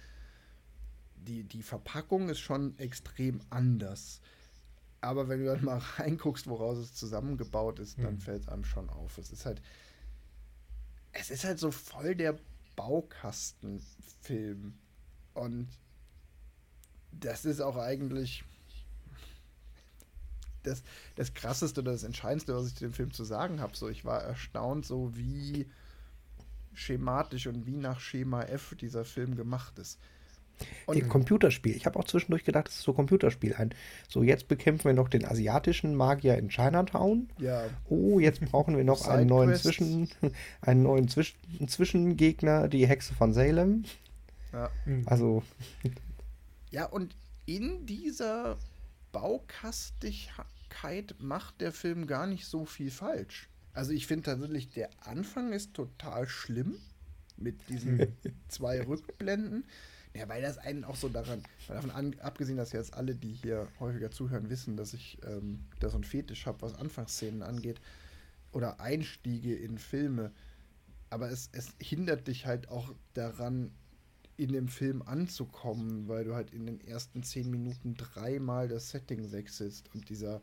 [1.25, 4.21] die, die Verpackung ist schon extrem anders.
[5.01, 8.05] Aber wenn du dann mal reinguckst, woraus es zusammengebaut ist, mhm.
[8.05, 9.19] dann fällt es einem schon auf.
[9.19, 9.61] Es ist halt,
[11.13, 12.39] es ist halt so voll der
[12.77, 14.75] Baukastenfilm.
[15.35, 15.69] Und
[17.13, 18.45] das ist auch eigentlich
[20.63, 20.83] das,
[21.17, 23.77] das Krasseste oder das Entscheidendste, was ich zu dem Film zu sagen habe.
[23.77, 25.67] So, ich war erstaunt, so wie
[26.75, 29.99] schematisch und wie nach Schema F dieser Film gemacht ist.
[30.87, 31.77] Und Dem Computerspiel.
[31.77, 33.75] Ich habe auch zwischendurch gedacht, das ist so Computerspiel ein.
[34.09, 37.29] So, jetzt bekämpfen wir noch den asiatischen Magier in Chinatown.
[37.39, 37.65] Ja.
[37.89, 40.09] Oh, jetzt brauchen wir noch einen neuen, Zwischen,
[40.61, 43.85] einen neuen Zwischen, Zwischengegner, die Hexe von Salem.
[44.53, 44.71] Ja.
[45.07, 45.43] Also.
[46.71, 48.57] Ja, und in dieser
[49.13, 53.51] Baukastigkeit macht der Film gar nicht so viel falsch.
[53.75, 56.79] Also ich finde tatsächlich, der Anfang ist total schlimm
[57.37, 58.17] mit diesen
[58.49, 59.65] zwei Rückblenden.
[60.15, 63.69] Ja, weil das einen auch so daran, davon an, abgesehen, dass jetzt alle, die hier
[63.81, 67.81] häufiger zuhören, wissen, dass ich ähm, da so ein Fetisch habe, was Anfangsszenen angeht
[68.53, 70.31] oder Einstiege in Filme.
[71.09, 73.73] Aber es, es hindert dich halt auch daran,
[74.37, 79.31] in dem Film anzukommen, weil du halt in den ersten zehn Minuten dreimal das Setting
[79.31, 80.43] wechselst und dieser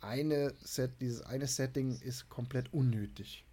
[0.00, 3.44] eine Set, dieses eine Setting ist komplett unnötig.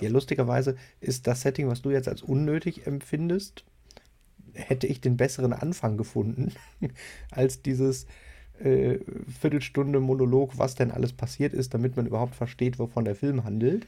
[0.00, 3.64] Ja, lustigerweise ist das Setting, was du jetzt als unnötig empfindest,
[4.58, 6.52] hätte ich den besseren Anfang gefunden,
[7.30, 8.06] als dieses
[8.60, 8.98] äh,
[9.40, 13.86] Viertelstunde Monolog, was denn alles passiert ist, damit man überhaupt versteht, wovon der Film handelt.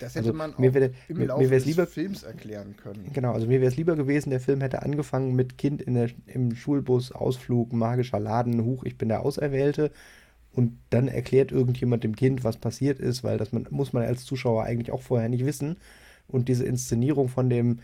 [0.00, 3.10] Das hätte also, man auch mir wär, im Laufe mir des lieber, Films erklären können.
[3.12, 6.10] Genau, also mir wäre es lieber gewesen, der Film hätte angefangen mit Kind in der,
[6.26, 9.90] im Schulbus, Ausflug, magischer Laden, Huch, ich bin der Auserwählte.
[10.52, 14.24] Und dann erklärt irgendjemand dem Kind, was passiert ist, weil das man, muss man als
[14.24, 15.76] Zuschauer eigentlich auch vorher nicht wissen.
[16.26, 17.80] Und diese Inszenierung von dem,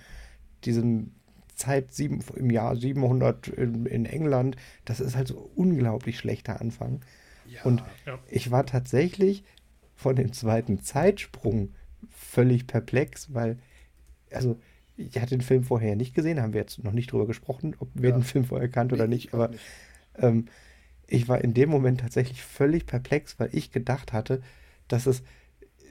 [0.65, 1.13] diesem
[1.55, 7.01] Zeit sieben, im Jahr 700 in, in, England, das ist halt so unglaublich schlechter Anfang.
[7.47, 8.19] Ja, und ja.
[8.31, 9.45] ich war tatsächlich
[9.95, 11.75] von dem zweiten Zeitsprung
[12.11, 13.59] völlig perplex, weil,
[14.33, 14.59] also,
[14.97, 17.89] ich hatte den Film vorher nicht gesehen, haben wir jetzt noch nicht drüber gesprochen, ob
[17.95, 18.17] wir ja.
[18.17, 19.61] den Film vorher kannten oder nicht, aber nicht.
[20.17, 20.47] Ähm,
[21.07, 24.43] ich war in dem Moment tatsächlich völlig perplex, weil ich gedacht hatte,
[24.89, 25.23] dass es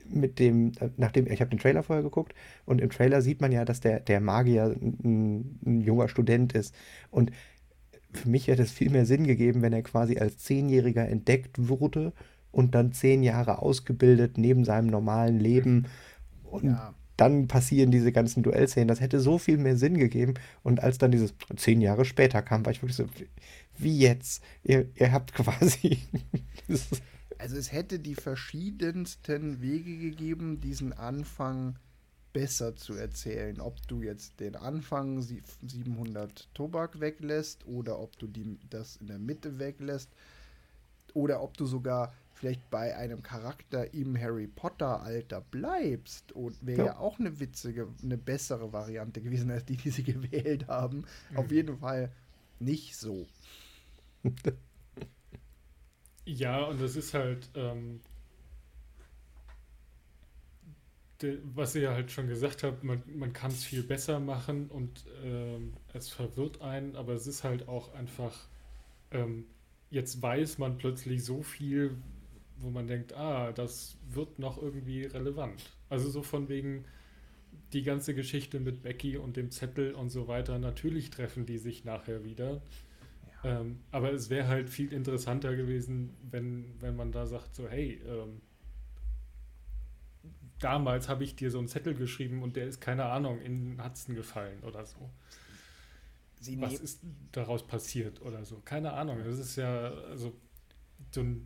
[0.10, 2.34] mit dem, nachdem, ich habe den Trailer vorher geguckt
[2.66, 6.76] und im Trailer sieht man ja, dass der, der Magier ein, ein junger Student ist.
[7.10, 7.32] Und
[8.12, 12.14] für mich hätte es viel mehr Sinn gegeben, wenn er quasi als Zehnjähriger entdeckt wurde
[12.52, 15.88] und dann zehn Jahre ausgebildet neben seinem normalen Leben.
[16.44, 16.94] Und ja.
[17.18, 18.88] dann passieren diese ganzen Duellszenen.
[18.88, 20.36] Das hätte so viel mehr Sinn gegeben.
[20.62, 23.06] Und als dann dieses zehn Jahre später kam, war ich wirklich so,
[23.78, 24.44] wie jetzt?
[24.64, 25.98] Ihr, ihr habt quasi.
[27.40, 31.78] Also es hätte die verschiedensten Wege gegeben, diesen Anfang
[32.34, 33.62] besser zu erzählen.
[33.62, 39.20] Ob du jetzt den Anfang 700 Tobak weglässt oder ob du die, das in der
[39.20, 40.10] Mitte weglässt
[41.14, 46.80] oder ob du sogar vielleicht bei einem Charakter im Harry Potter Alter bleibst und wäre
[46.80, 46.86] ja.
[46.86, 46.98] ja.
[46.98, 51.06] auch eine witzige, eine bessere Variante gewesen als die, die sie gewählt haben.
[51.32, 51.38] Mhm.
[51.38, 52.12] Auf jeden Fall
[52.60, 53.28] nicht so.
[56.26, 58.02] Ja, und das ist halt, ähm,
[61.22, 65.06] de, was ihr halt schon gesagt habt, man, man kann es viel besser machen und
[65.24, 68.48] ähm, es verwirrt einen, aber es ist halt auch einfach,
[69.12, 69.46] ähm,
[69.90, 71.98] jetzt weiß man plötzlich so viel,
[72.60, 75.72] wo man denkt, ah, das wird noch irgendwie relevant.
[75.90, 76.86] Also so von wegen
[77.74, 81.86] die ganze Geschichte mit Becky und dem Zettel und so weiter, natürlich treffen die sich
[81.86, 82.62] nachher wieder.
[83.44, 88.02] Ähm, aber es wäre halt viel interessanter gewesen, wenn, wenn man da sagt, so, hey,
[88.08, 88.42] ähm,
[90.60, 94.16] damals habe ich dir so einen Zettel geschrieben und der ist, keine Ahnung, in Hudson
[94.16, 95.10] gefallen oder so.
[96.40, 97.02] Sie Was ist
[97.32, 98.60] daraus passiert oder so?
[98.60, 99.20] Keine Ahnung.
[99.24, 100.34] Das ist ja, also,
[101.14, 101.42] du,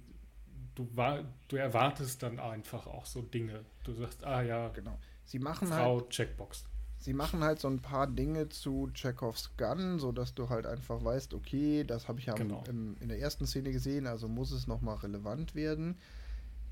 [0.75, 3.65] du, war, du erwartest dann einfach auch so Dinge.
[3.83, 4.97] Du sagst, ah ja, genau.
[5.25, 6.65] Sie machen Frau halt, Checkbox
[6.99, 11.33] sie machen halt so ein paar Dinge zu Chekhovs Gun, sodass du halt einfach weißt,
[11.33, 12.63] okay, das habe ich ja genau.
[12.67, 15.97] im, in der ersten Szene gesehen, also muss es nochmal relevant werden.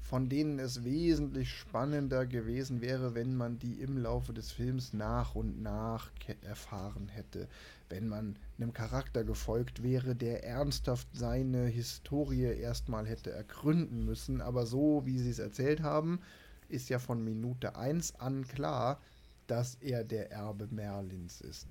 [0.01, 5.33] Von denen es wesentlich spannender gewesen wäre, wenn man die im Laufe des Films nach
[5.33, 6.11] und nach
[6.43, 7.47] erfahren hätte.
[7.89, 14.41] Wenn man einem Charakter gefolgt wäre, der ernsthaft seine Historie erstmal hätte ergründen müssen.
[14.41, 16.19] Aber so, wie sie es erzählt haben,
[16.69, 18.99] ist ja von Minute 1 an klar,
[19.47, 21.67] dass er der Erbe Merlins ist.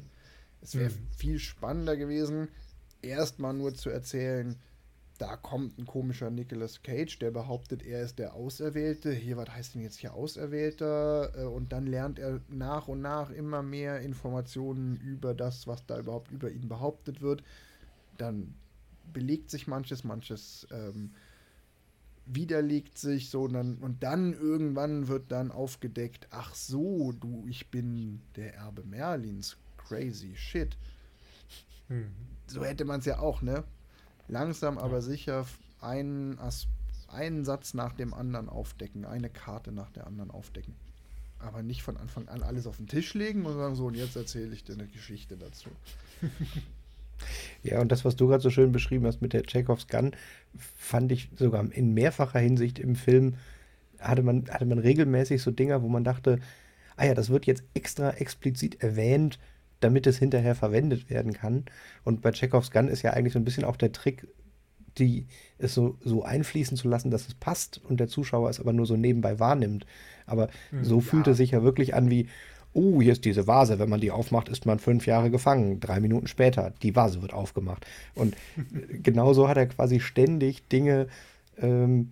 [0.60, 1.08] Es wäre mhm.
[1.16, 2.48] viel spannender gewesen,
[3.02, 4.56] erstmal nur zu erzählen,
[5.18, 9.12] da kommt ein komischer Nicolas Cage, der behauptet, er ist der Auserwählte.
[9.12, 11.32] Hier, was heißt denn jetzt hier Auserwählter?
[11.36, 15.98] Äh, und dann lernt er nach und nach immer mehr Informationen über das, was da
[15.98, 17.44] überhaupt über ihn behauptet wird.
[18.18, 18.54] Dann
[19.12, 21.12] belegt sich manches, manches ähm,
[22.26, 27.70] widerlegt sich so und dann, und dann irgendwann wird dann aufgedeckt, ach so, du, ich
[27.70, 29.56] bin der Erbe Merlins.
[29.76, 30.76] Crazy shit.
[31.88, 32.10] Hm.
[32.46, 33.64] So hätte man es ja auch, ne?
[34.28, 35.46] langsam aber sicher
[35.80, 36.38] einen,
[37.08, 40.74] einen Satz nach dem anderen aufdecken, eine Karte nach der anderen aufdecken.
[41.38, 44.16] Aber nicht von Anfang an alles auf den Tisch legen und sagen, so, und jetzt
[44.16, 45.68] erzähle ich dir eine Geschichte dazu.
[47.62, 50.12] Ja, und das, was du gerade so schön beschrieben hast mit der Chekhovs Gun,
[50.76, 53.34] fand ich sogar in mehrfacher Hinsicht im Film,
[53.98, 56.38] hatte man, hatte man regelmäßig so Dinger, wo man dachte,
[56.96, 59.38] ah ja, das wird jetzt extra explizit erwähnt,
[59.80, 61.64] damit es hinterher verwendet werden kann.
[62.04, 64.26] Und bei Chekhovs Gun ist ja eigentlich so ein bisschen auch der Trick,
[64.98, 65.26] die
[65.58, 68.86] es so, so einfließen zu lassen, dass es passt und der Zuschauer es aber nur
[68.86, 69.86] so nebenbei wahrnimmt.
[70.26, 72.28] Aber mhm, so fühlt es sich ja wirklich an wie,
[72.74, 75.80] oh, hier ist diese Vase, wenn man die aufmacht, ist man fünf Jahre gefangen.
[75.80, 77.86] Drei Minuten später, die Vase wird aufgemacht.
[78.14, 78.36] Und
[79.02, 81.06] genauso hat er quasi ständig Dinge
[81.58, 82.10] ähm,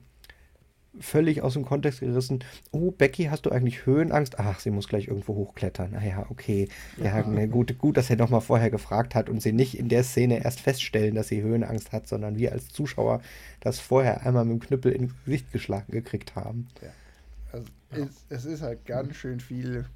[1.01, 2.45] völlig aus dem Kontext gerissen.
[2.71, 4.39] Oh, Becky, hast du eigentlich Höhenangst?
[4.39, 5.93] Ach, sie muss gleich irgendwo hochklettern.
[5.93, 6.69] Naja, okay.
[7.03, 7.47] Ja, ja.
[7.47, 10.45] gut, gut, dass er noch mal vorher gefragt hat und sie nicht in der Szene
[10.45, 13.21] erst feststellen, dass sie Höhenangst hat, sondern wir als Zuschauer
[13.61, 16.69] das vorher einmal mit dem Knüppel ins Gesicht geschlagen gekriegt haben.
[16.83, 16.89] Ja.
[17.53, 18.05] Also ja.
[18.05, 19.87] es, es, ist halt ganz schön viel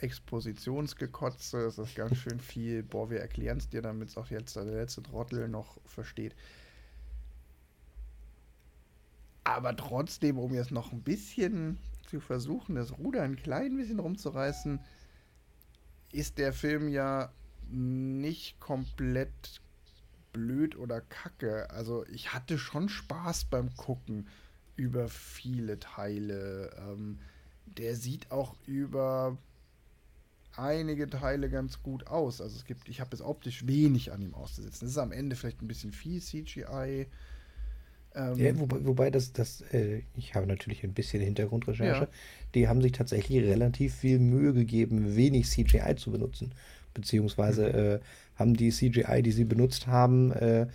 [0.00, 4.56] Expositionsgekotze, es ist ganz schön viel, boah, wir erklären es dir, damit es auch jetzt
[4.56, 6.34] der letzte Trottel noch versteht.
[9.44, 11.78] Aber trotzdem, um jetzt noch ein bisschen
[12.08, 14.80] zu versuchen, das Ruder ein klein bisschen rumzureißen,
[16.12, 17.30] ist der Film ja
[17.68, 19.60] nicht komplett
[20.32, 21.70] blöd oder kacke.
[21.70, 24.28] Also ich hatte schon Spaß beim Gucken
[24.76, 26.70] über viele Teile.
[26.78, 27.18] Ähm,
[27.66, 29.36] der sieht auch über
[30.58, 32.40] einige Teile ganz gut aus.
[32.40, 34.86] Also es gibt, ich habe es optisch wenig an ihm auszusetzen.
[34.86, 37.06] Es ist am Ende vielleicht ein bisschen viel CGI.
[38.14, 42.08] Ähm, ja, wobei, wobei das, das äh, ich habe natürlich ein bisschen Hintergrundrecherche, ja.
[42.54, 46.52] die haben sich tatsächlich relativ viel Mühe gegeben, wenig CGI zu benutzen.
[46.94, 47.74] Beziehungsweise mhm.
[47.74, 47.98] äh,
[48.36, 50.66] haben die CGI, die sie benutzt haben, äh,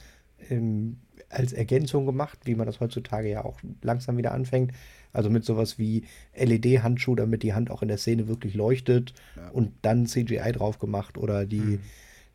[0.50, 0.98] im,
[1.30, 4.72] als Ergänzung gemacht, wie man das heutzutage ja auch langsam wieder anfängt.
[5.14, 6.04] Also mit sowas wie
[6.36, 9.50] LED-Handschuh, damit die Hand auch in der Szene wirklich leuchtet ja.
[9.50, 11.80] und dann CGI drauf gemacht oder die, mhm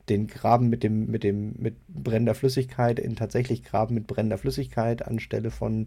[0.09, 5.07] den Graben mit dem, mit dem, mit brennender Flüssigkeit in tatsächlich Graben mit brennender Flüssigkeit
[5.07, 5.87] anstelle von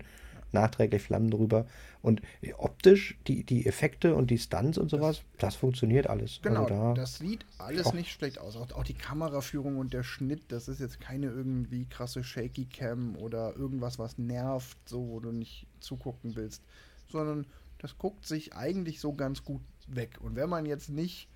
[0.54, 1.66] nachträglich Flammen drüber.
[2.02, 2.22] Und
[2.58, 6.40] optisch, die, die Effekte und die Stunts und sowas, das, das funktioniert alles.
[6.42, 8.56] Genau, also da, das sieht alles auch, nicht schlecht aus.
[8.56, 13.16] Auch, auch, die Kameraführung und der Schnitt, das ist jetzt keine irgendwie krasse Shaky Cam
[13.18, 16.64] oder irgendwas, was nervt, so wo du nicht zugucken willst,
[17.10, 17.46] sondern
[17.80, 20.18] das guckt sich eigentlich so ganz gut weg.
[20.22, 21.28] Und wenn man jetzt nicht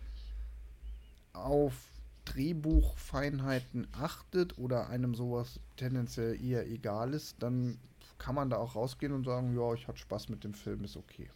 [1.33, 1.73] auf
[2.25, 7.77] Drehbuchfeinheiten achtet oder einem sowas tendenziell eher egal ist, dann
[8.17, 10.97] kann man da auch rausgehen und sagen, ja, ich hatte Spaß mit dem Film, ist
[10.97, 11.29] okay.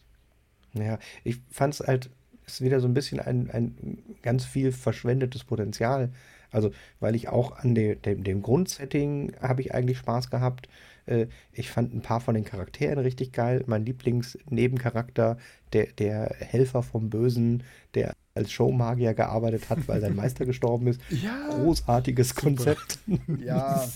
[0.73, 2.09] Ja, ich fand es halt,
[2.45, 6.11] ist wieder so ein bisschen ein, ein ganz viel verschwendetes Potenzial.
[6.51, 10.69] Also, weil ich auch an de, de, dem Grundsetting habe ich eigentlich Spaß gehabt.
[11.05, 13.63] Äh, ich fand ein paar von den Charakteren richtig geil.
[13.67, 15.37] Mein Lieblingsnebencharakter,
[15.73, 17.63] der, der Helfer vom Bösen,
[17.95, 21.01] der als Showmagier gearbeitet hat, weil sein Meister gestorben ist.
[21.09, 22.41] Ja, Großartiges super.
[22.41, 22.99] Konzept.
[23.43, 23.85] Ja.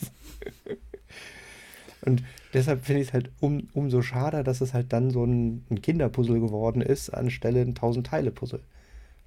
[2.02, 5.66] Und deshalb finde ich es halt um, umso schade, dass es halt dann so ein,
[5.70, 8.62] ein Kinderpuzzle geworden ist, anstelle ein Tausend-Teile-Puzzle.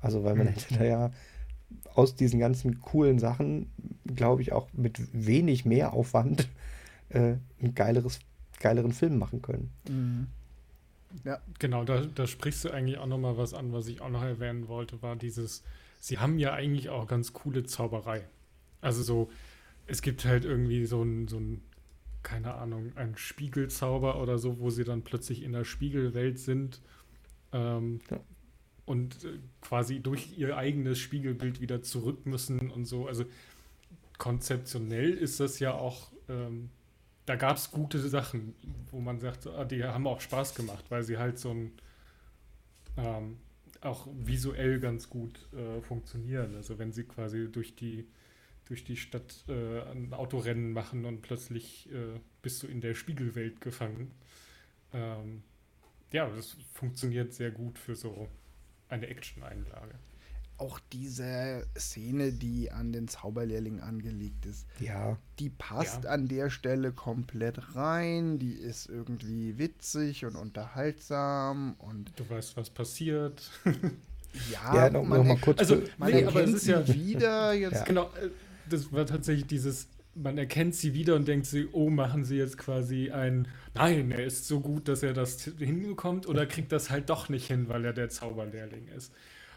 [0.01, 0.51] Also, weil man mhm.
[0.51, 1.11] hätte da ja
[1.95, 3.71] aus diesen ganzen coolen Sachen,
[4.07, 6.49] glaube ich, auch mit wenig mehr Aufwand
[7.11, 8.21] äh, ein geileres,
[8.61, 9.71] geileren Film machen können.
[9.89, 10.27] Mhm.
[11.25, 11.39] Ja.
[11.59, 14.69] Genau, da, da sprichst du eigentlich auch nochmal was an, was ich auch noch erwähnen
[14.69, 15.63] wollte, war dieses,
[16.01, 18.25] sie haben ja eigentlich auch ganz coole Zauberei.
[18.81, 19.31] Also so,
[19.87, 21.63] es gibt halt irgendwie so ein, so ein,
[22.25, 26.81] keine Ahnung, ein Spiegelzauber oder so, wo sie dann plötzlich in der Spiegelwelt sind
[27.53, 28.19] ähm, ja.
[28.85, 33.07] und äh, quasi durch ihr eigenes Spiegelbild wieder zurück müssen und so.
[33.07, 33.25] Also
[34.19, 36.71] konzeptionell ist das ja auch ähm,
[37.27, 38.55] da gab es gute Sachen,
[38.91, 41.73] wo man sagt, ah, die haben auch Spaß gemacht, weil sie halt so ein
[42.97, 43.39] ähm,
[43.81, 46.55] auch visuell ganz gut äh, funktionieren.
[46.55, 48.07] Also wenn sie quasi durch die
[48.67, 53.61] durch die Stadt äh, ein Autorennen machen und plötzlich äh, bist du in der Spiegelwelt
[53.61, 54.11] gefangen.
[54.93, 55.43] Ähm,
[56.13, 58.29] ja, das funktioniert sehr gut für so
[58.89, 59.95] eine Action-Einlage.
[60.57, 66.11] auch diese Szene, die an den Zauberlehrling angelegt ist, Ja, die passt Ja.
[66.11, 68.39] an der Stelle komplett rein.
[68.39, 73.51] Die ist irgendwie witzig und unterhaltsam und Du weißt, was passiert.
[74.53, 75.59] ja, ja, noch, man, noch mal kurz.
[75.59, 77.53] Also, Nee, aber es ist ja- wieder.
[77.55, 77.85] Jetzt Ja.
[77.85, 78.31] Genau, äh,
[78.69, 82.59] das war tatsächlich dieses, man erkennt sie wieder und denkt sie, oh, machen sie jetzt
[82.59, 87.11] quasi ein, nein, er ist so gut, dass er das hinbekommt oder kriegt das halt
[87.11, 89.13] doch nicht hin, weil er der Zauberlehrling ist.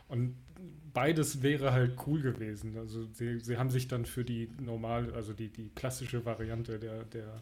[0.07, 0.35] Und
[0.93, 2.77] beides wäre halt cool gewesen.
[2.77, 7.03] Also sie, sie haben sich dann für die normal, also die, die klassische Variante der,
[7.05, 7.41] der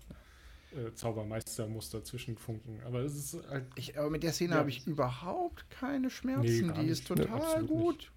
[0.72, 2.80] äh, Zaubermeister muss dazwischen funken.
[2.86, 4.60] Aber es ist halt, Ich, aber mit der Szene Ja.
[4.60, 6.68] habe ich überhaupt keine Schmerzen.
[6.68, 7.10] Nee, die ist nicht.
[7.16, 8.12] Nee, total absolut gut.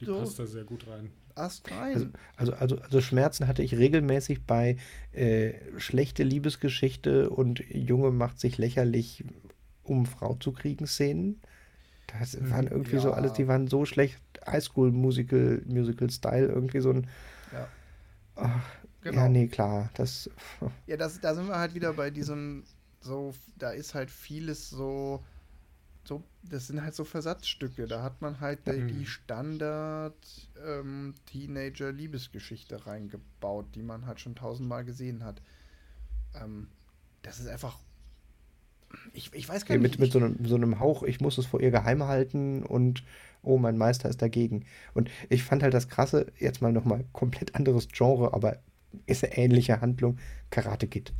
[0.00, 0.18] die So.
[0.18, 1.10] passt da sehr gut rein.
[1.34, 4.76] Ast Also, also, also, also Schmerzen hatte ich regelmäßig bei
[5.12, 9.24] äh, schlechte Liebesgeschichte und Junge macht sich lächerlich,
[9.84, 11.40] um Frau zu kriegen Szenen.
[12.18, 12.50] Das Mhm.
[12.50, 13.14] waren irgendwie so Ja.
[13.16, 17.08] alles, die waren so schlecht Highschool-Musical, Musical-Style, irgendwie so ein.
[17.52, 17.68] Ja.
[18.36, 18.62] Ach,
[19.02, 19.22] Genau.
[19.22, 19.90] Ja, nee, klar.
[19.94, 20.30] Das,
[20.86, 22.64] Ja, das, da sind wir halt wieder bei diesem,
[23.00, 25.24] so, da ist halt vieles so,
[26.04, 27.86] so, das sind halt so Versatzstücke.
[27.86, 28.88] Da hat man halt die, Mhm.
[28.88, 30.16] die Standard
[30.64, 35.40] ähm, Teenager-Liebesgeschichte reingebaut, die man halt schon tausendmal gesehen hat.
[36.34, 36.68] Ähm,
[37.22, 37.78] das ist einfach.
[39.14, 39.82] Ich, ich weiß gar nicht.
[39.82, 43.04] mit, mit so einem, so einem Hauch, ich muss es vor ihr geheim halten und
[43.42, 44.66] oh, mein Meister ist dagegen.
[44.94, 48.58] Und ich fand halt das Krasse, jetzt mal nochmal komplett anderes Genre, aber
[49.06, 50.18] ist eine ähnliche Handlung,
[50.50, 51.12] Karate Kid.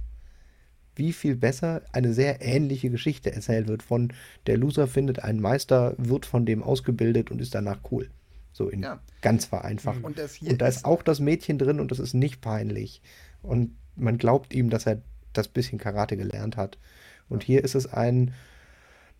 [0.95, 4.13] Wie viel besser eine sehr ähnliche Geschichte erzählt wird von
[4.47, 8.11] der Loser findet einen Meister, wird von dem ausgebildet und ist danach cool.
[8.53, 9.01] So in Ja.
[9.23, 9.99] ganz vereinfacht.
[9.99, 13.01] und Und da ist ist auch das Mädchen drin und das ist nicht peinlich.
[13.43, 15.01] Und man glaubt ihm, dass er
[15.33, 16.79] das bisschen Karate gelernt hat.
[17.29, 18.35] Und hier ist es ein,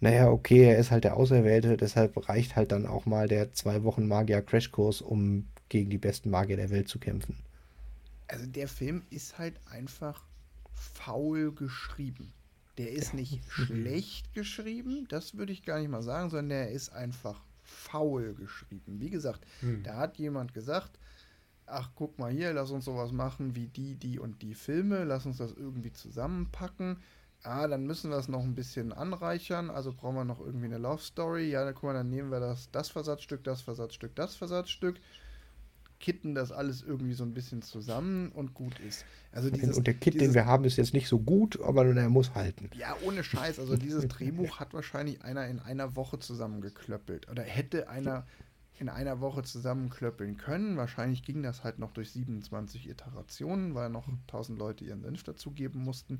[0.01, 3.85] naja, okay, er ist halt der Auserwählte, deshalb reicht halt dann auch mal der zwei
[3.85, 7.37] Wochen Magier-Crashkurs, um gegen die besten Magier der Welt zu kämpfen.
[8.29, 10.25] Also der Film ist halt einfach
[10.75, 12.33] faul geschrieben.
[12.79, 16.91] Der ist nicht schlecht geschrieben, das würde ich gar nicht mal sagen, sondern der ist
[16.91, 19.01] einfach faul geschrieben.
[19.01, 19.83] Wie gesagt, Hm.
[19.83, 20.99] da hat jemand gesagt,
[21.67, 25.27] ach guck mal hier, lass uns sowas machen wie die, die und die Filme, lass
[25.27, 26.99] uns das irgendwie zusammenpacken.
[27.45, 30.79] Ah, dann müssen wir es noch ein bisschen anreichern, also brauchen wir noch irgendwie eine
[30.79, 31.51] Love Story.
[31.51, 35.01] Ja, dann guck mal, dann nehmen wir das, das Versatzstück, das Versatzstück, das Versatzstück,
[36.03, 39.07] kitten das alles irgendwie so ein bisschen zusammen und gut ist.
[39.31, 42.11] Also dieses, und der den dieses, wir haben, ist jetzt nicht so gut, aber er
[42.11, 42.69] muss halten.
[42.75, 43.59] ja, ohne Scheiß.
[43.59, 47.31] Also dieses Drehbuch hat wahrscheinlich einer in einer Woche zusammengeklöppelt.
[47.31, 48.27] Oder hätte einer
[48.79, 50.77] in einer Woche zusammenklöppeln können.
[50.77, 55.85] Wahrscheinlich ging das halt noch durch 27 Iterationen, weil noch 1000 Leute ihren Senf dazugeben
[55.85, 56.19] mussten.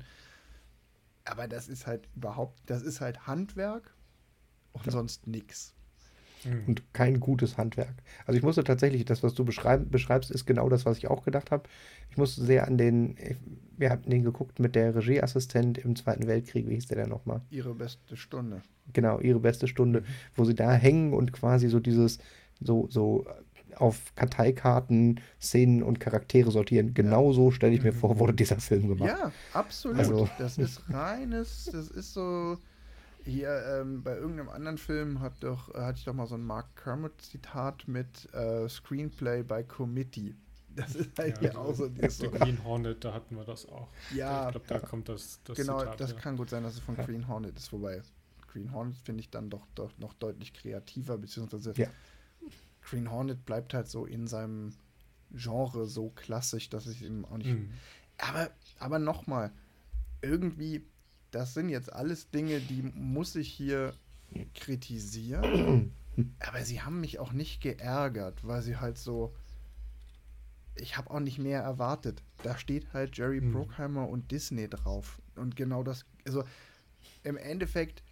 [1.25, 3.93] Aber das ist halt überhaupt, das ist halt Handwerk
[4.71, 5.73] und sonst nix.
[6.45, 6.63] Hm.
[6.67, 7.93] Und kein gutes Handwerk.
[8.25, 11.23] Also ich musste tatsächlich, das, was du beschreib, beschreibst, ist genau das, was ich auch
[11.23, 11.63] gedacht habe.
[12.09, 13.15] Ich musste sehr an den,
[13.77, 17.41] wir hatten den geguckt mit der Regieassistent im Zweiten Weltkrieg, wie hieß der denn nochmal?
[17.49, 18.61] Ihre beste Stunde.
[18.91, 20.03] Genau, ihre beste Stunde,
[20.35, 22.19] wo sie da hängen und quasi so dieses,
[22.59, 23.25] so, so
[23.77, 26.93] auf Karteikarten Szenen und Charaktere sortieren.
[26.93, 29.09] Genau so stelle ich mir vor, wurde dieser Film gemacht.
[29.17, 29.97] Ja, absolut.
[29.97, 32.57] Also- Das ist reines, das ist so.
[33.25, 36.75] Hier ähm, bei irgendeinem anderen Film hat doch, hatte ich doch mal so ein Mark
[36.75, 40.35] Kermit-Zitat mit äh, Screenplay by Committee.
[40.75, 42.31] Das ist halt hier auch so, dieses The so.
[42.31, 43.89] Green Hornet, da hatten wir das auch.
[44.09, 45.99] Ja, ich glaube, da kommt das, das genau, Zitat.
[45.99, 46.17] das ja.
[46.17, 47.05] kann gut sein, dass es von Ja.
[47.05, 48.01] Green Hornet ist, wobei
[48.51, 51.87] Green Hornet finde ich dann doch, doch noch deutlich kreativer, beziehungsweise Ja.
[52.81, 54.73] Green Hornet bleibt halt so in seinem
[55.31, 57.69] Genre so klassisch, dass ich ihm auch nicht Hm.
[58.17, 59.51] aber, aber nochmal,
[60.23, 60.83] irgendwie,
[61.33, 63.93] das sind jetzt alles Dinge, die muss ich hier
[64.53, 65.91] kritisieren.
[66.39, 69.33] aber sie haben mich auch nicht geärgert, weil sie halt so.
[70.75, 72.23] Ich habe auch nicht mehr erwartet.
[72.41, 73.51] Da steht halt Jerry Hm.
[73.51, 75.21] Bruckheimer und Disney drauf.
[75.35, 76.05] Und genau das.
[76.25, 76.43] Also
[77.23, 78.03] im Endeffekt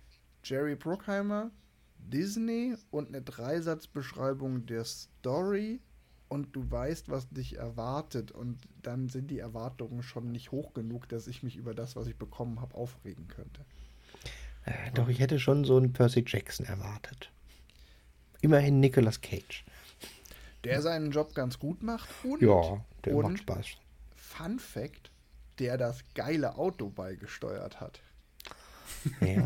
[0.44, 1.52] Jerry Bruckheimer,
[1.98, 5.82] Disney und eine Dreisatzbeschreibung der Story
[6.32, 11.10] und du weißt, was dich erwartet und dann sind die Erwartungen schon nicht hoch genug,
[11.10, 13.66] dass ich mich über das, was ich bekommen habe, aufregen könnte.
[14.64, 17.30] Äh, doch, ich hätte schon so einen Percy Jackson erwartet.
[18.40, 19.66] Immerhin Nicolas Cage.
[20.64, 23.68] Der seinen Job ganz gut macht und, Ja, der und macht Spaß.
[24.16, 25.12] Fun Fact,
[25.60, 28.02] der das geile Auto beigesteuert hat.
[29.22, 29.42] Ja.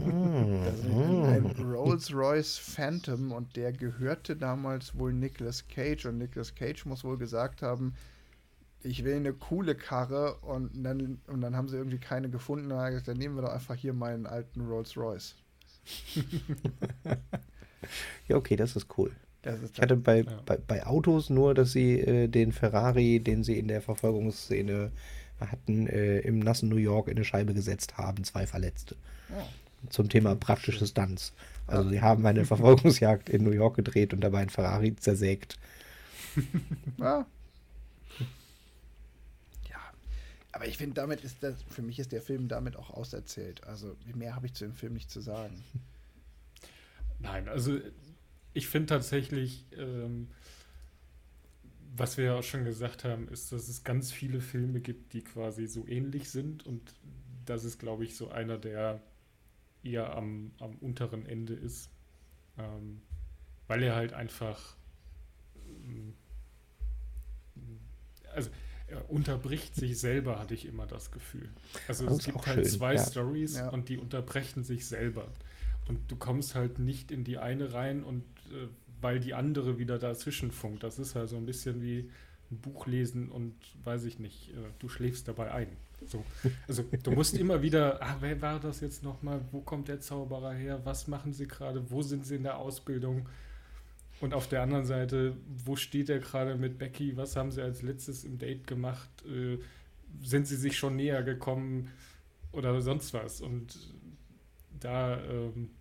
[0.65, 6.85] Das ist ein, Rolls-Royce Phantom und der gehörte damals wohl Nicolas Cage und Nicolas Cage
[6.85, 7.93] muss wohl gesagt haben,
[8.85, 12.69] ich will eine coole Karre und dann, und dann haben sie irgendwie keine gefunden.
[12.69, 15.35] Dann, hat er gesagt, dann nehmen wir doch einfach hier meinen alten Rolls-Royce.
[18.27, 19.11] ja, okay, das ist cool.
[19.43, 20.41] ich hatte bei, ja.
[20.45, 24.91] bei, bei, Autos nur, dass sie äh, den Ferrari, den sie in der Verfolgungsszene
[25.39, 28.95] hatten, äh, im nassen New York in eine Scheibe gesetzt haben, zwei Verletzte.
[29.31, 29.43] Oh.
[29.89, 31.33] Zum Thema praktische Stunts.
[31.67, 35.57] Also sie haben eine Verfolgungsjagd in New York gedreht und dabei ein Ferrari zersägt.
[36.97, 37.25] Ja.
[39.69, 39.77] ja.
[40.51, 43.63] Aber ich finde, damit ist das, für mich ist der Film damit auch auserzählt.
[43.65, 45.63] Also mehr habe ich zu dem Film nicht zu sagen.
[47.19, 47.79] Nein, also
[48.53, 50.27] ich finde tatsächlich, ähm,
[51.97, 55.23] was wir ja auch schon gesagt haben, ist, dass es ganz viele Filme gibt, die
[55.23, 56.93] quasi so ähnlich sind und
[57.45, 59.01] das ist, glaube ich, so einer, der
[59.83, 61.89] eher am, am unteren Ende ist,
[62.57, 63.01] ähm,
[63.67, 64.75] weil er halt einfach,
[65.85, 66.15] ähm,
[68.33, 68.49] also
[68.87, 71.49] er unterbricht sich selber, hatte ich immer das Gefühl.
[71.87, 72.77] Also das es gibt halt schön.
[72.77, 73.03] zwei ja.
[73.03, 73.69] Stories ja.
[73.69, 75.31] und die unterbrechen sich selber.
[75.87, 78.67] Und du kommst halt nicht in die eine rein und äh,
[79.01, 80.83] weil die andere wieder dazwischen funkt.
[80.83, 82.09] Das ist halt so ein bisschen wie
[82.51, 85.67] ein Buch lesen und weiß ich nicht, äh, du schläfst dabei ein.
[86.05, 86.23] So.
[86.67, 89.41] Also du musst immer wieder, ah, wer war das jetzt nochmal?
[89.51, 90.81] Wo kommt der Zauberer her?
[90.83, 91.89] Was machen sie gerade?
[91.89, 93.27] Wo sind sie in der Ausbildung?
[94.21, 95.35] Und auf der anderen Seite,
[95.65, 97.17] wo steht er gerade mit Becky?
[97.17, 99.09] Was haben sie als letztes im Date gemacht?
[99.25, 99.57] Äh,
[100.23, 101.91] sind sie sich schon näher gekommen
[102.51, 103.41] oder sonst was?
[103.41, 103.75] Und
[104.79, 105.71] da ähm,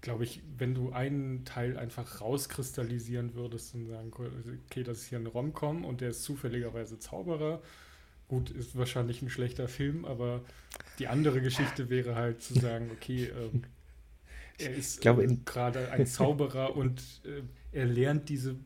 [0.00, 5.18] glaube ich, wenn du einen Teil einfach rauskristallisieren würdest und sagen, okay, das ist hier
[5.18, 7.62] ein Romcom und der ist zufälligerweise Zauberer.
[8.28, 10.42] Gut, ist wahrscheinlich ein schlechter Film, aber
[10.98, 13.62] die andere Geschichte wäre halt zu sagen, okay, ähm,
[14.58, 17.42] er ist äh, gerade ein Zauberer und äh,
[17.72, 18.56] er lernt diese,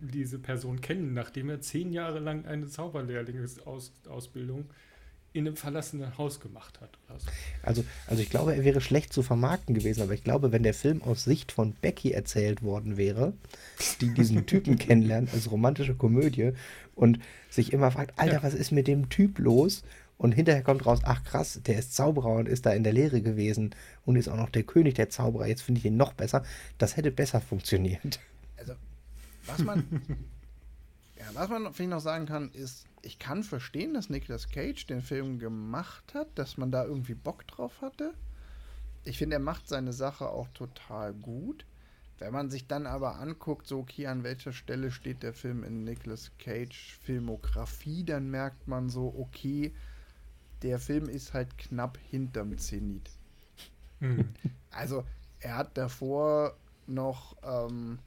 [0.00, 4.70] diese Person kennen, nachdem er zehn Jahre lang eine Zauberlehrlingsausbildung
[5.36, 6.90] in einem verlassenen Haus gemacht hat.
[7.08, 7.28] So.
[7.62, 10.74] Also, also ich glaube, er wäre schlecht zu vermarkten gewesen, aber ich glaube, wenn der
[10.74, 13.34] Film aus Sicht von Becky erzählt worden wäre,
[14.00, 16.52] die diesen Typen kennenlernt als romantische Komödie
[16.94, 17.18] und
[17.50, 18.42] sich immer fragt, Alter, ja.
[18.42, 19.82] was ist mit dem Typ los?
[20.18, 23.20] Und hinterher kommt raus, ach krass, der ist Zauberer und ist da in der Lehre
[23.20, 23.74] gewesen
[24.06, 25.46] und ist auch noch der König der Zauberer.
[25.46, 26.42] Jetzt finde ich ihn noch besser.
[26.78, 28.18] Das hätte besser funktioniert.
[28.56, 28.72] Also,
[29.44, 29.84] was man,
[31.18, 34.86] ja, was man finde ich noch sagen kann, ist, ich kann verstehen, dass Nicolas Cage
[34.86, 38.14] den Film gemacht hat, dass man da irgendwie Bock drauf hatte.
[39.04, 41.64] Ich finde, er macht seine Sache auch total gut.
[42.18, 45.84] Wenn man sich dann aber anguckt, so okay, an welcher Stelle steht der Film in
[45.84, 49.72] Nicolas Cage Filmografie, dann merkt man so, okay,
[50.62, 53.10] der Film ist halt knapp hinterm Zenit.
[54.00, 54.34] Hm.
[54.70, 55.04] Also,
[55.40, 57.98] er hat davor noch ähm,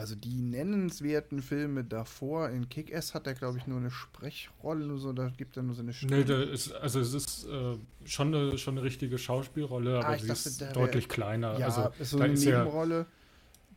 [0.00, 5.12] also die nennenswerten Filme davor, in Kick-Ass hat er, glaube ich, nur eine Sprechrolle, so,
[5.12, 6.24] da gibt er nur so eine Stimme.
[6.24, 7.76] Nee, ist, also es ist äh,
[8.06, 11.58] schon, eine, schon eine richtige Schauspielrolle, aber ah, sie dachte, ist deutlich wär, kleiner.
[11.58, 13.04] Ja, also ist so eine Nebenrolle.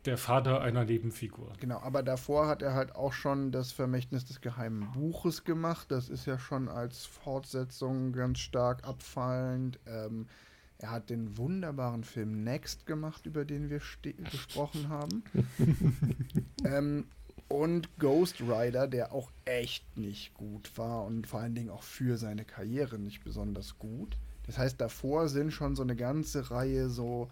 [0.06, 1.52] der Vater einer Nebenfigur.
[1.60, 5.92] Genau, aber davor hat er halt auch schon das Vermächtnis des geheimen Buches gemacht.
[5.92, 9.78] Das ist ja schon als Fortsetzung ganz stark abfallend.
[9.88, 10.28] Ähm,
[10.84, 13.80] er hat den wunderbaren Film Next gemacht, über den wir
[14.30, 15.24] gesprochen haben.
[16.66, 17.06] ähm,
[17.48, 22.18] und Ghost Rider, der auch echt nicht gut war und vor allen Dingen auch für
[22.18, 24.18] seine Karriere nicht besonders gut.
[24.46, 27.30] Das heißt, davor sind schon so eine ganze Reihe so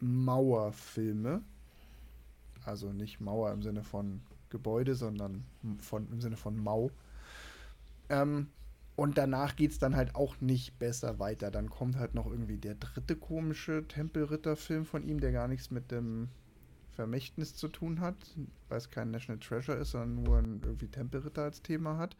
[0.00, 1.42] Mauerfilme.
[2.64, 5.44] Also nicht Mauer im Sinne von Gebäude, sondern
[5.78, 6.90] von, im Sinne von Mau.
[8.08, 8.48] Ähm,
[9.00, 11.50] und danach geht es dann halt auch nicht besser weiter.
[11.50, 15.90] Dann kommt halt noch irgendwie der dritte komische Tempelritter-Film von ihm, der gar nichts mit
[15.90, 16.28] dem
[16.92, 18.16] Vermächtnis zu tun hat,
[18.68, 22.14] weil es kein National Treasure ist, sondern nur ein irgendwie Tempelritter als Thema hat.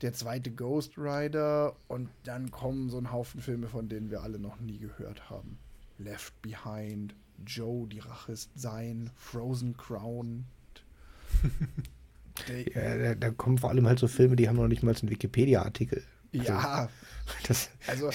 [0.00, 4.38] Der zweite Ghost Rider und dann kommen so ein Haufen Filme, von denen wir alle
[4.38, 5.58] noch nie gehört haben.
[5.98, 10.44] Left Behind, Joe, die Rache ist sein, Frozen Crown.
[12.74, 15.10] Ja, da, da, kommen vor allem halt so Filme, die haben noch nicht mal einen
[15.10, 16.02] Wikipedia-Artikel.
[16.32, 16.88] Also, ja.
[17.48, 18.10] Das, also,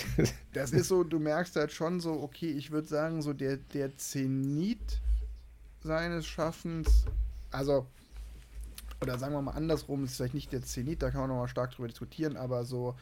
[0.53, 3.97] das ist so, du merkst halt schon so, okay, ich würde sagen, so der, der
[3.97, 4.99] Zenit
[5.82, 7.05] seines Schaffens,
[7.49, 7.88] also,
[9.01, 11.72] oder sagen wir mal andersrum, ist vielleicht nicht der Zenit, da kann man nochmal stark
[11.72, 12.95] drüber diskutieren, aber so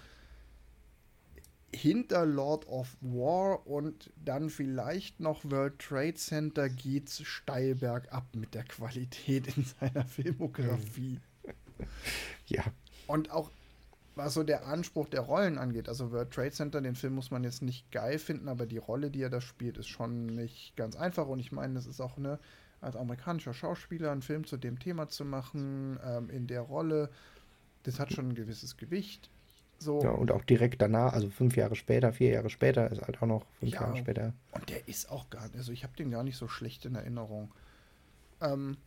[1.74, 8.54] hinter Lord of War und dann vielleicht noch World Trade Center geht's steil bergab mit
[8.54, 11.20] der Qualität in seiner Filmografie.
[12.48, 12.64] Ja.
[13.06, 13.52] Und auch
[14.18, 15.88] was so der Anspruch der Rollen angeht.
[15.88, 19.12] Also World Trade Center, den Film muss man jetzt nicht geil finden, aber die Rolle,
[19.12, 21.28] die er da spielt, ist schon nicht ganz einfach.
[21.28, 22.40] Und ich meine, das ist auch eine,
[22.82, 27.10] als amerikanischer Schauspieler einen Film zu dem Thema zu machen, ähm, in der Rolle,
[27.84, 29.30] das hat schon ein gewisses Gewicht.
[29.80, 30.02] So.
[30.04, 33.28] Ja, und auch direkt danach, also fünf Jahre später, vier Jahre später, ist halt auch
[33.28, 33.82] noch fünf Ja.
[33.82, 34.34] Jahre später.
[34.52, 36.96] Und der ist auch gar nicht, also ich habe den gar nicht so schlecht in
[36.96, 37.54] Erinnerung.
[38.42, 38.78] Ähm,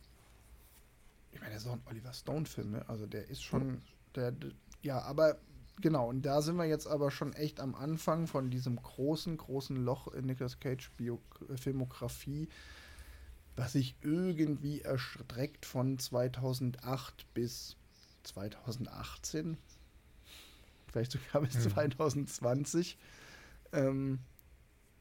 [1.31, 2.85] ich meine, der ist auch ein Oliver Stone-Film, ne?
[2.89, 3.81] Also der ist schon,
[4.15, 5.37] der, der, ja, aber
[5.79, 9.77] genau, und da sind wir jetzt aber schon echt am Anfang von diesem großen, großen
[9.77, 12.49] Loch in Nicolas Cage Bio äh, Filmografie,
[13.55, 17.77] was sich irgendwie erstreckt von 2008 bis
[18.23, 19.57] 2018,
[20.91, 21.69] vielleicht sogar bis Mhm.
[21.71, 22.97] 2020,
[23.73, 24.19] ähm,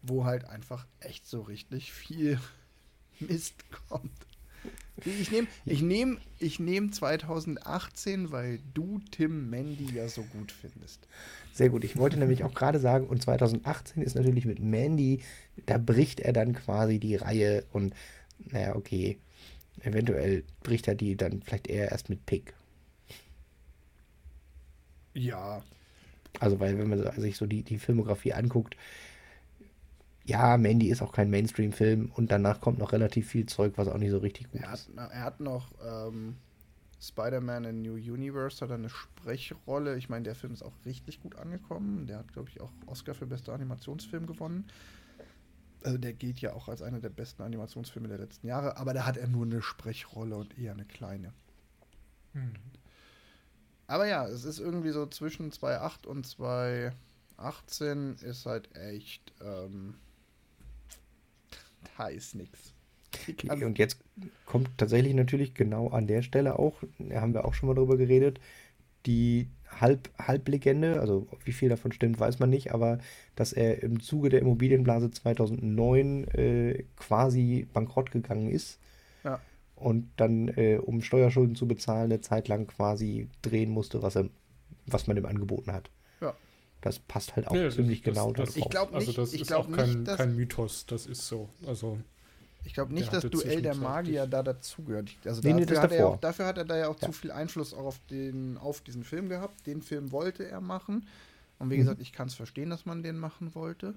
[0.03, 2.39] wo halt einfach echt so richtig viel
[3.21, 4.13] Mist kommt.
[5.03, 11.09] Ich nehme ich nehm, ich nehm 2018, weil du Tim Mandy ja so gut findest.
[11.53, 11.85] Sehr gut.
[11.85, 15.23] Ich wollte nämlich auch gerade sagen, und 2018 ist natürlich mit Mandy,
[15.65, 17.95] da bricht er dann quasi die Reihe und,
[18.39, 19.19] naja, okay,
[19.81, 22.53] eventuell bricht er die dann vielleicht eher erst mit Pick.
[25.15, 25.63] Ja,
[26.39, 28.77] Also, weil, wenn man sich so die, die Filmografie anguckt,
[30.25, 33.99] ja, Mandy ist auch kein Mainstream-Film und danach kommt noch relativ viel Zeug, was auch
[33.99, 34.91] nicht so richtig gut er hat, ist.
[34.97, 36.37] er hat noch ähm,
[37.01, 39.97] Spider-Man in New Universe, hat er eine Sprechrolle.
[39.97, 42.07] Ich meine, der Film ist auch richtig gut angekommen.
[42.07, 44.67] Der hat, glaube ich, auch Oscar für bester Animationsfilm gewonnen.
[45.83, 49.07] Also der gilt ja auch als einer der besten Animationsfilme der letzten Jahre, aber da
[49.07, 51.33] hat er nur eine Sprechrolle und eher eine kleine.
[52.35, 52.53] Hm.
[53.91, 59.95] Aber ja, es ist irgendwie so zwischen 2.8 und 2.18 ist halt echt, ähm,
[61.97, 62.73] da ist nix.
[63.29, 63.99] Okay, und jetzt
[64.47, 67.97] kommt tatsächlich natürlich genau an der Stelle auch, da haben wir auch schon mal drüber
[67.97, 68.39] geredet,
[69.07, 69.49] die
[69.81, 72.99] Halb, Halblegende, also wie viel davon stimmt, weiß man nicht, aber
[73.35, 78.79] dass er im Zuge der Immobilienblase 2009 äh, quasi bankrott gegangen ist.
[79.81, 84.29] Und dann, äh, um Steuerschulden zu bezahlen, eine Zeit lang quasi drehen musste, was, er,
[84.87, 85.91] was man ihm angeboten hat.
[86.21, 86.35] Ja.
[86.81, 88.57] Das passt halt auch Nee, das- ziemlich das- genau das- darauf.
[88.57, 91.07] Ich glaub Also nicht- das ich ist glaub auch kein, nicht, dass- kein Mythos, das
[91.07, 91.49] ist so.
[91.67, 91.99] Also
[92.65, 95.11] Ich glaube nicht, dass Duell der Magier da dazugehört.
[95.25, 97.07] Also Nee, nee, dafür, das hat er auch, dafür hat er da ja auch Ja.
[97.07, 99.67] zu viel Einfluss auch auf, den, auf diesen Film gehabt.
[99.67, 101.07] Den Film wollte er machen.
[101.59, 101.81] Und wie Mhm.
[101.81, 103.95] gesagt, ich kann es verstehen, dass man den machen wollte.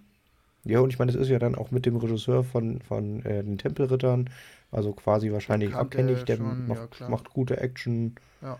[0.65, 3.43] Ja, und ich meine, das ist ja dann auch mit dem Regisseur von, von äh,
[3.43, 4.29] den Tempelrittern,
[4.71, 7.09] also quasi wahrscheinlich kannte abhängig, er der schon, ja, macht, klar.
[7.09, 8.15] macht gute Action.
[8.41, 8.59] Ja.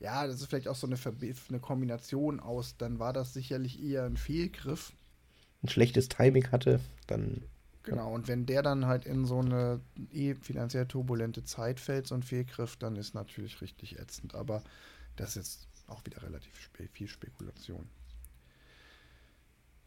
[0.00, 0.96] Ja, das ist vielleicht auch so eine,
[1.48, 2.76] eine Kombination aus.
[2.76, 4.92] Dann war das sicherlich eher ein Fehlgriff.
[5.62, 7.42] ein schlechtes Timing hatte, dann
[7.84, 9.80] Genau, und wenn der dann halt in so eine
[10.12, 14.34] eh finanziell turbulente Zeit fällt, so ein Fehlgriff, dann ist natürlich richtig ätzend.
[14.34, 14.62] Aber
[15.16, 17.88] das ist jetzt auch wieder relativ spe viel Spekulation.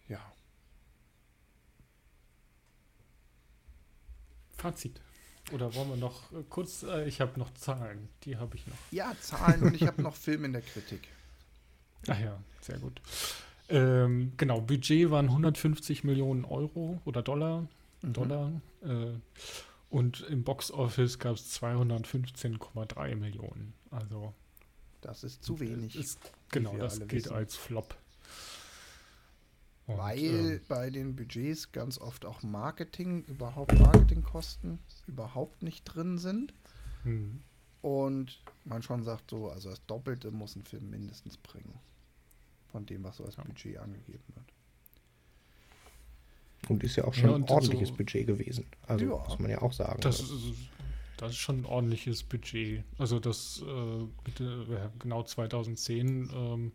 [0.07, 0.19] Ja.
[4.57, 5.01] Fazit.
[5.51, 8.77] Oder wollen wir noch äh, kurz, äh, ich habe noch Zahlen, die habe ich noch.
[8.91, 11.07] Ja, Zahlen und ich habe noch Film in der Kritik.
[12.07, 13.01] Ach ja, sehr gut.
[13.69, 17.67] Ähm, genau, Budget waren 150 Millionen Euro oder Dollar.
[18.01, 18.13] Mhm.
[18.13, 19.11] Dollar äh,
[19.89, 23.73] und im Box Office gab es 215,3 Millionen.
[23.91, 24.33] Also
[25.01, 25.95] Das ist zu wenig.
[25.95, 26.19] Ist,
[26.51, 27.33] genau, das gilt wissen.
[27.33, 27.95] als Flop.
[29.87, 36.17] Und, Weil ähm, bei den Budgets ganz oft auch Marketing, überhaupt Marketingkosten überhaupt nicht drin
[36.17, 36.53] sind.
[37.03, 37.41] hm,
[37.83, 41.79] Und man schon sagt so, also das Doppelte muss ein Film mindestens bringen.
[42.71, 43.43] Von dem, was so als Ja.
[43.43, 44.45] Budget angegeben wird.
[46.67, 48.65] und ist ja auch Ja, schon und ein ordentliches so- Budget gewesen.
[48.87, 49.23] Also Ja.
[49.23, 50.01] muss man ja auch sagen.
[50.01, 50.31] das, ist,
[51.17, 52.83] das ist schon ein ordentliches Budget.
[52.97, 56.71] Also das äh, bitte, ja, genau 2010, ähm,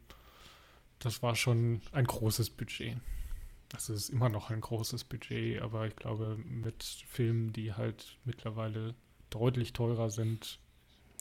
[1.01, 2.97] das war schon ein großes Budget.
[3.69, 8.95] Das ist immer noch ein großes Budget, aber ich glaube, mit Filmen, die halt mittlerweile
[9.31, 10.59] deutlich teurer sind,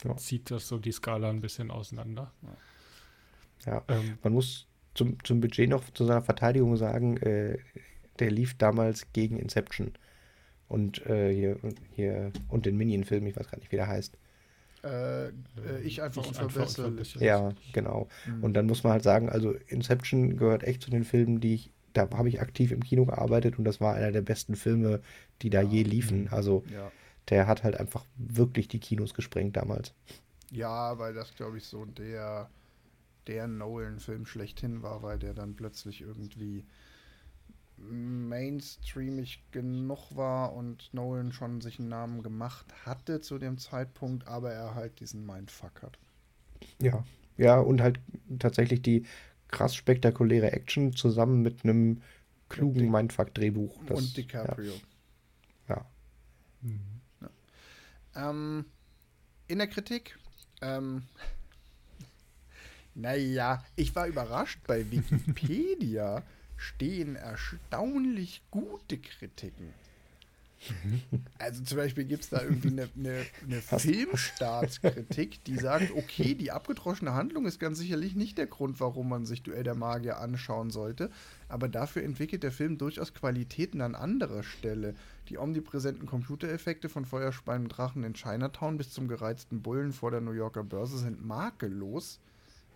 [0.04, 0.16] Ja.
[0.16, 2.32] zieht das so die Skala ein bisschen auseinander.
[3.66, 3.84] ja.
[3.88, 7.58] Ähm, Man muss zum, zum Budget noch zu seiner Verteidigung sagen, äh,
[8.18, 9.92] der lief damals gegen Inception.
[10.68, 11.58] Und äh, hier,
[11.94, 14.16] hier und den Minion-Film, ich weiß gar nicht, wie der heißt.
[14.82, 15.32] Äh, äh,
[15.82, 17.18] ich einfach Ich unverbesserlich.
[17.18, 17.18] unverbesserlich.
[17.18, 18.08] Ja, genau.
[18.24, 18.44] Mhm.
[18.44, 21.72] Und dann muss man halt sagen, also Inception gehört echt zu den Filmen, die ich,
[21.92, 25.00] da habe ich aktiv im Kino gearbeitet und das war einer der besten Filme,
[25.42, 25.70] die da Ja.
[25.70, 26.28] je liefen.
[26.30, 26.92] Also ja.
[27.30, 29.94] der hat halt einfach wirklich die Kinos gesprengt damals.
[30.50, 32.50] ja, weil das, glaube ich, so der,
[33.26, 36.66] der Nolan-Film schlechthin war, weil der dann plötzlich irgendwie
[37.88, 44.52] mainstreamig genug war und Nolan schon sich einen Namen gemacht hatte zu dem Zeitpunkt, aber
[44.52, 45.98] er halt diesen Mindfuck hat.
[46.80, 47.04] Ja.
[47.36, 47.98] Ja, und halt
[48.38, 49.06] tatsächlich die
[49.48, 52.02] krass spektakuläre Action zusammen mit einem
[52.50, 53.78] klugen Mindfuck-Drehbuch.
[53.88, 54.74] Und DiCaprio.
[55.68, 55.86] Ja, ja.
[56.60, 56.80] mhm.
[58.14, 58.64] Ähm,
[59.46, 60.18] in der Kritik,
[60.60, 61.04] ähm,
[62.94, 64.60] Naja, ich war überrascht.
[64.66, 66.22] Bei Wikipedia
[66.60, 69.72] stehen erstaunlich gute Kritiken.
[71.38, 76.50] Also zum Beispiel gibt es da irgendwie eine, eine, eine Filmstartskritik, die sagt, okay, die
[76.50, 80.70] abgedroschene Handlung ist ganz sicherlich nicht der Grund, warum man sich Duell der Magier anschauen
[80.70, 81.10] sollte,
[81.48, 84.94] aber dafür entwickelt der Film durchaus Qualitäten an anderer Stelle.
[85.30, 90.20] Die omnipräsenten Computereffekte von Feuerspeien und Drachen in Chinatown bis zum gereizten Bullen vor der
[90.20, 92.20] New Yorker Börse sind makellos.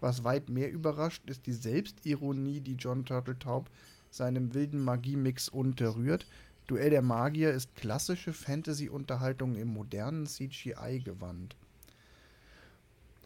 [0.01, 3.71] Was weit mehr überrascht, ist die Selbstironie, die John Turteltaub
[4.11, 6.27] seinem wilden Magiemix unterrührt.
[6.67, 11.57] Duell der Magier ist klassische Fantasy-Unterhaltung im modernen CGI-Gewand.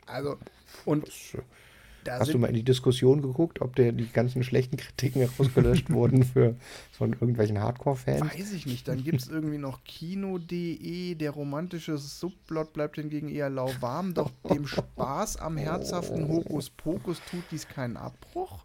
[0.06, 0.38] Also,
[0.84, 1.10] und
[2.04, 5.90] da Hast du mal in die Diskussion geguckt, ob der, die ganzen schlechten Kritiken herausgelöscht
[5.90, 6.56] wurden für
[6.92, 8.20] von irgendwelchen Hardcore-Fans?
[8.20, 8.88] Weiß ich nicht.
[8.88, 14.66] Dann gibt es irgendwie noch Kino.de, der romantische Subplot bleibt hingegen eher lauwarm, doch dem
[14.66, 18.64] Spaß am herzhaften Hokuspokus tut dies keinen Abbruch.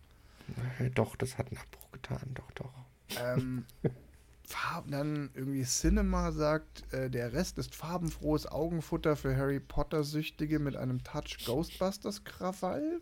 [0.96, 2.74] Doch, das hat einen Abbruch getan, doch, doch.
[3.22, 3.66] Ähm,
[4.90, 11.04] dann irgendwie Cinema sagt, äh, der Rest ist farbenfrohes Augenfutter für Harry Potter-Süchtige mit einem
[11.04, 13.02] Touch Ghostbusters-Krawall.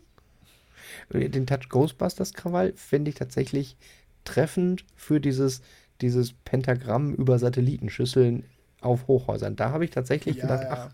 [1.10, 3.76] Den Touch Ghostbusters-Krawall finde ich tatsächlich
[4.24, 5.62] treffend für dieses,
[6.00, 8.44] dieses Pentagramm über Satellitenschüsseln
[8.80, 9.56] auf Hochhäusern.
[9.56, 10.90] Da habe ich tatsächlich ja, gedacht, ach,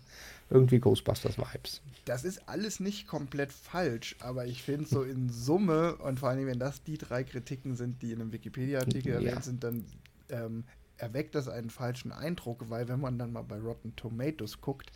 [0.49, 1.81] irgendwie Ghostbusters-Vibes.
[2.05, 6.47] Das ist alles nicht komplett falsch, aber ich finde so in Summe, und vor allem,
[6.47, 9.19] wenn das die drei Kritiken sind, die in einem Wikipedia-Artikel ja.
[9.19, 9.85] erwähnt sind, dann
[10.29, 10.63] ähm,
[10.97, 14.91] erweckt das einen falschen Eindruck, weil wenn man dann mal bei Rotten Tomatoes guckt,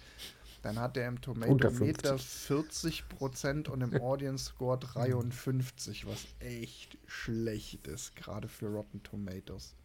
[0.63, 8.15] dann hat er im Tomatometer 40% und im Audience Score 53, was echt schlecht ist,
[8.15, 9.75] gerade für Rotten Tomatoes.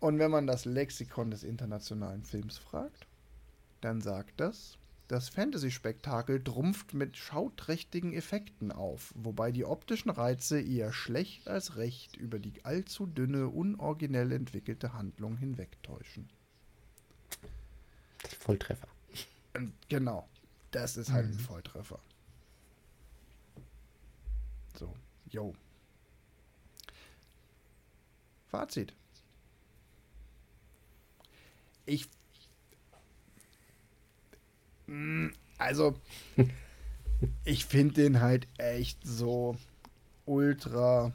[0.00, 3.06] Und wenn man das Lexikon des internationalen Films fragt,
[3.80, 4.76] dann sagt das,
[5.06, 12.16] das Fantasy-Spektakel trumpft mit schauträchtigen Effekten auf, wobei die optischen Reize eher schlecht als recht
[12.16, 16.28] über die allzu dünne, unoriginell entwickelte Handlung hinwegtäuschen.
[18.40, 18.88] Volltreffer.
[19.54, 20.28] Und genau,
[20.70, 21.32] das ist halt mhm.
[21.32, 21.98] ein Volltreffer.
[24.78, 24.94] So,
[25.30, 25.54] yo.
[28.48, 28.94] Fazit.
[31.86, 32.08] Ich
[34.86, 35.94] hm, also,
[37.44, 39.56] ich finde den halt echt so
[40.24, 41.12] ultra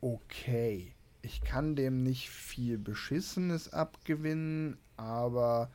[0.00, 0.92] okay.
[1.22, 5.70] Ich kann dem nicht viel Beschissenes abgewinnen, aber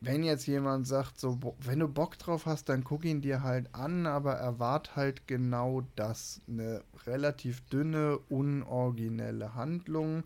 [0.00, 3.74] wenn jetzt jemand sagt, so, wenn du Bock drauf hast, dann guck ihn dir halt
[3.74, 6.40] an, aber erwart halt genau das.
[6.48, 10.22] Eine relativ dünne, unoriginelle Handlung,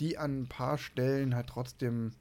[0.00, 2.12] die an ein paar Stellen halt trotzdem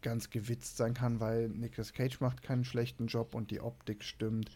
[0.00, 4.50] ganz gewitzt sein kann, weil Nicolas Cage macht keinen schlechten Job und die Optik stimmt,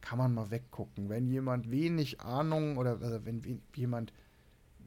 [0.00, 1.08] kann man mal weggucken.
[1.08, 4.12] Wenn jemand wenig Ahnung oder also wenn we jemand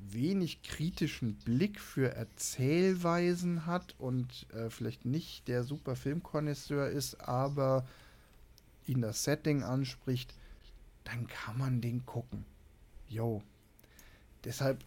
[0.09, 7.85] wenig kritischen Blick für Erzählweisen hat und äh, vielleicht nicht der super Filmkonnoisseur ist, aber
[8.85, 10.33] ihn das Setting anspricht,
[11.03, 12.45] dann kann man den gucken.
[13.09, 13.41] Jo.
[14.43, 14.83] Deshalb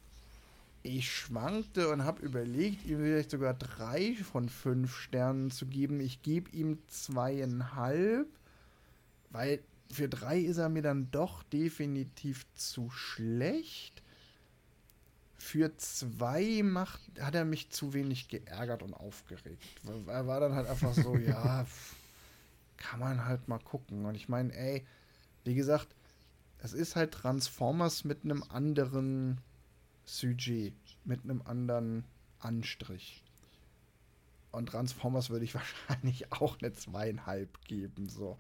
[0.82, 6.00] ich schwankte und habe überlegt, ihm vielleicht sogar drei von fünf Sternen zu geben.
[6.00, 8.26] Ich gebe ihm zweieinhalb,
[9.30, 9.60] weil
[9.92, 14.02] für drei ist er mir dann doch definitiv zu schlecht.
[15.40, 19.62] Für zwei macht, hat er mich zu wenig geärgert und aufgeregt.
[20.06, 21.66] Er war dann halt einfach so, ja,
[22.76, 24.04] kann man halt mal gucken.
[24.04, 24.86] Und ich meine, ey,
[25.44, 25.88] wie gesagt,
[26.58, 29.38] es ist halt Transformers mit einem anderen
[30.04, 30.74] Sujet
[31.04, 32.04] mit einem anderen
[32.40, 33.22] Anstrich.
[34.50, 35.54] Und Transformers würde ich
[35.88, 38.08] wahrscheinlich auch eine zweieinhalb geben.
[38.08, 38.38] So,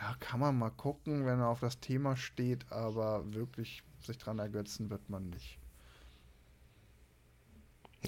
[0.00, 4.38] ja, kann man mal gucken, wenn er auf das Thema steht, aber wirklich sich dran
[4.38, 5.58] ergötzen wird man nicht.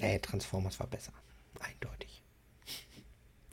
[0.01, 1.13] Nee, Transformers war besser.
[1.59, 2.23] Eindeutig.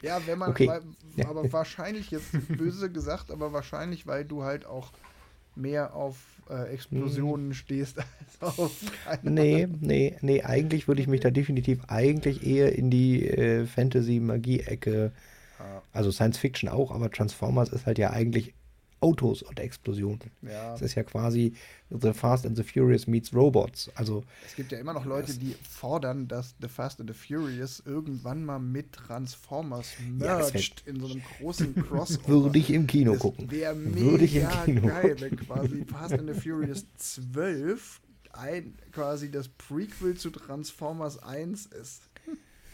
[0.02, 0.66] Ja, wenn man, okay.
[0.66, 0.82] weil,
[1.26, 4.92] aber wahrscheinlich jetzt böse gesagt, aber wahrscheinlich, weil du halt auch
[5.54, 6.16] mehr auf
[6.50, 7.54] äh, Explosionen hm.
[7.54, 8.72] stehst als auf.
[9.22, 15.12] Nee, nee, nee, eigentlich würde ich mich da definitiv eigentlich eher in die äh, Fantasy-Magie-Ecke,
[15.92, 18.54] also Science Fiction auch, aber Transformers ist halt ja eigentlich
[19.02, 20.30] Autos und Explosionen.
[20.42, 20.72] Ja.
[20.72, 21.54] Das ist ja quasi
[21.90, 23.90] The Fast and the Furious meets Robots.
[23.94, 27.82] Also es gibt ja immer noch Leute, die fordern, dass The Fast and the Furious
[27.84, 32.28] irgendwann mal mit Transformers merged ja, in so einem großen Crossover.
[32.28, 33.50] Würde ich im Kino das gucken.
[33.50, 38.00] Wäre mega ich im Kino geil, wenn quasi Fast and the Furious 12
[38.32, 42.02] ein, quasi das Prequel zu Transformers 1 ist.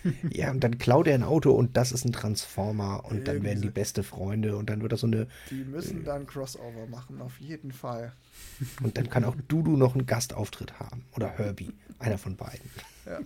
[0.30, 3.62] Ja, und dann klaut er ein Auto und das ist ein Transformer und dann werden
[3.62, 5.26] die beste Freunde und dann wird das so eine.
[5.50, 8.12] Die müssen dann Crossover machen, auf jeden Fall.
[8.82, 11.04] Und dann kann auch Dudu noch einen Gastauftritt haben.
[11.16, 11.72] Oder Herbie.
[11.98, 12.70] Einer von beiden.
[13.06, 13.18] Ja.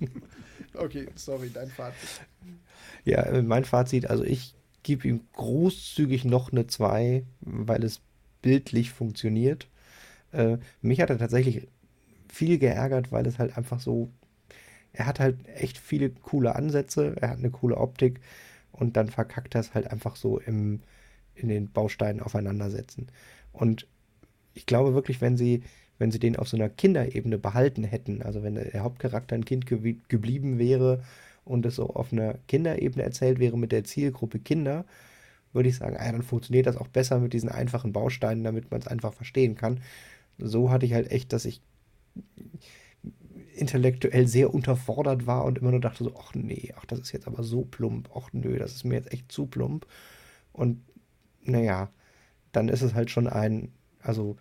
[0.75, 2.23] Okay, sorry, dein Fazit.
[3.05, 8.01] Ja, äh, mein Fazit, also ich gebe ihm großzügig noch eine 2, weil es
[8.41, 9.69] bildlich funktioniert.
[10.33, 11.69] Äh, mich hat er tatsächlich
[12.29, 14.11] viel geärgert, weil es halt einfach so,
[14.93, 18.21] er hat halt echt viele coole Ansätze, er hat eine coole Optik
[18.73, 20.81] und dann verkackt er es halt einfach so im,
[21.35, 23.09] in den Bausteinen aufeinandersetzen.
[23.53, 23.87] Und
[24.55, 25.63] ich glaube wirklich, wenn sie,
[25.99, 29.67] wenn sie den auf so einer Kinderebene behalten hätten, also wenn der Hauptcharakter ein Kind
[29.67, 31.03] gewie- geblieben wäre
[31.45, 34.85] und es so auf einer Kinderebene erzählt wäre mit der Zielgruppe Kinder,
[35.53, 38.81] würde ich sagen, ah, dann funktioniert das auch besser mit diesen einfachen Bausteinen, damit man
[38.81, 39.81] es einfach verstehen kann.
[40.39, 41.63] So hatte ich halt echt, dass ich
[43.63, 47.27] intellektuell sehr unterfordert war und immer nur dachte so, ach nee, ach das ist jetzt
[47.27, 49.87] aber so plump, ach nö, das ist mir jetzt echt zu plump.
[50.53, 50.83] Und
[51.43, 51.91] naja,
[52.53, 54.37] dann ist es halt schon ein, also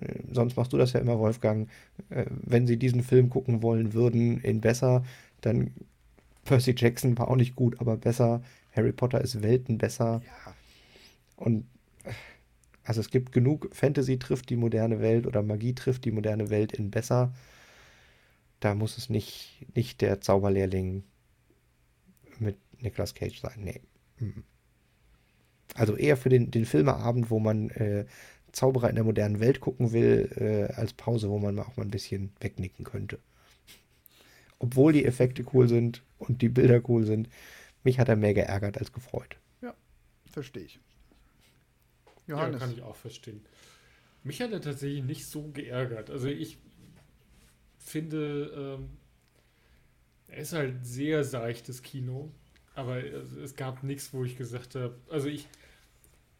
[0.00, 1.68] äh, sonst machst du das ja immer, Wolfgang,
[2.10, 5.02] äh, wenn sie diesen Film gucken wollen würden, in besser,
[5.40, 5.72] dann
[6.44, 8.42] Percy Jackson war auch nicht gut, aber besser,
[8.72, 10.22] Harry Potter ist Welten besser.
[11.36, 11.66] Und
[12.04, 12.12] äh,
[12.84, 16.72] also es gibt genug Fantasy trifft die moderne Welt oder Magie trifft die moderne Welt
[16.72, 17.32] in besser.
[18.60, 21.04] Da muss es nicht, nicht der Zauberlehrling
[22.38, 23.60] mit Nicolas Cage sein.
[23.62, 23.80] Nee.
[24.18, 24.44] Mhm.
[25.74, 28.06] Also eher für den, den Filmeabend, wo man äh,
[28.52, 31.84] Zauberer in der modernen Welt gucken will, äh, als Pause, wo man mal auch mal
[31.84, 33.18] ein bisschen wegnicken könnte.
[34.58, 37.28] Obwohl die Effekte cool sind und die Bilder cool sind,
[37.84, 39.36] mich hat er mehr geärgert als gefreut.
[40.30, 40.78] Verstehe ich.
[42.26, 42.60] Ja, Johannes.
[42.60, 43.40] kann ich auch verstehen.
[44.22, 46.10] Mich hat er tatsächlich nicht so geärgert.
[46.10, 46.58] Also ich
[47.88, 48.90] finde, ähm,
[50.28, 52.30] er ist halt sehr seichtes Kino,
[52.74, 55.46] aber es, es gab nichts, wo ich gesagt habe, also ich,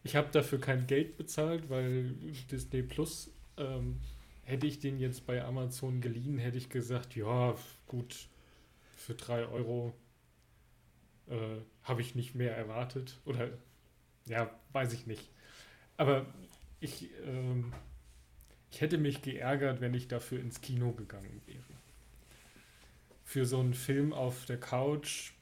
[0.04, 2.14] ich habe dafür kein Geld bezahlt, weil
[2.50, 3.98] Disney Plus, ähm,
[4.42, 7.54] hätte ich den jetzt bei Amazon geliehen, hätte ich gesagt, ja,
[7.86, 8.28] gut,
[8.96, 9.92] für drei Euro
[11.28, 13.20] äh, habe ich nicht mehr erwartet.
[13.26, 13.50] Oder
[14.26, 15.30] ja, weiß ich nicht.
[15.98, 16.26] Aber
[16.80, 17.72] ich, ähm,
[18.70, 21.62] ich hätte mich geärgert, wenn ich dafür ins Kino gegangen wäre.
[23.24, 25.32] Für so einen Film auf der Couch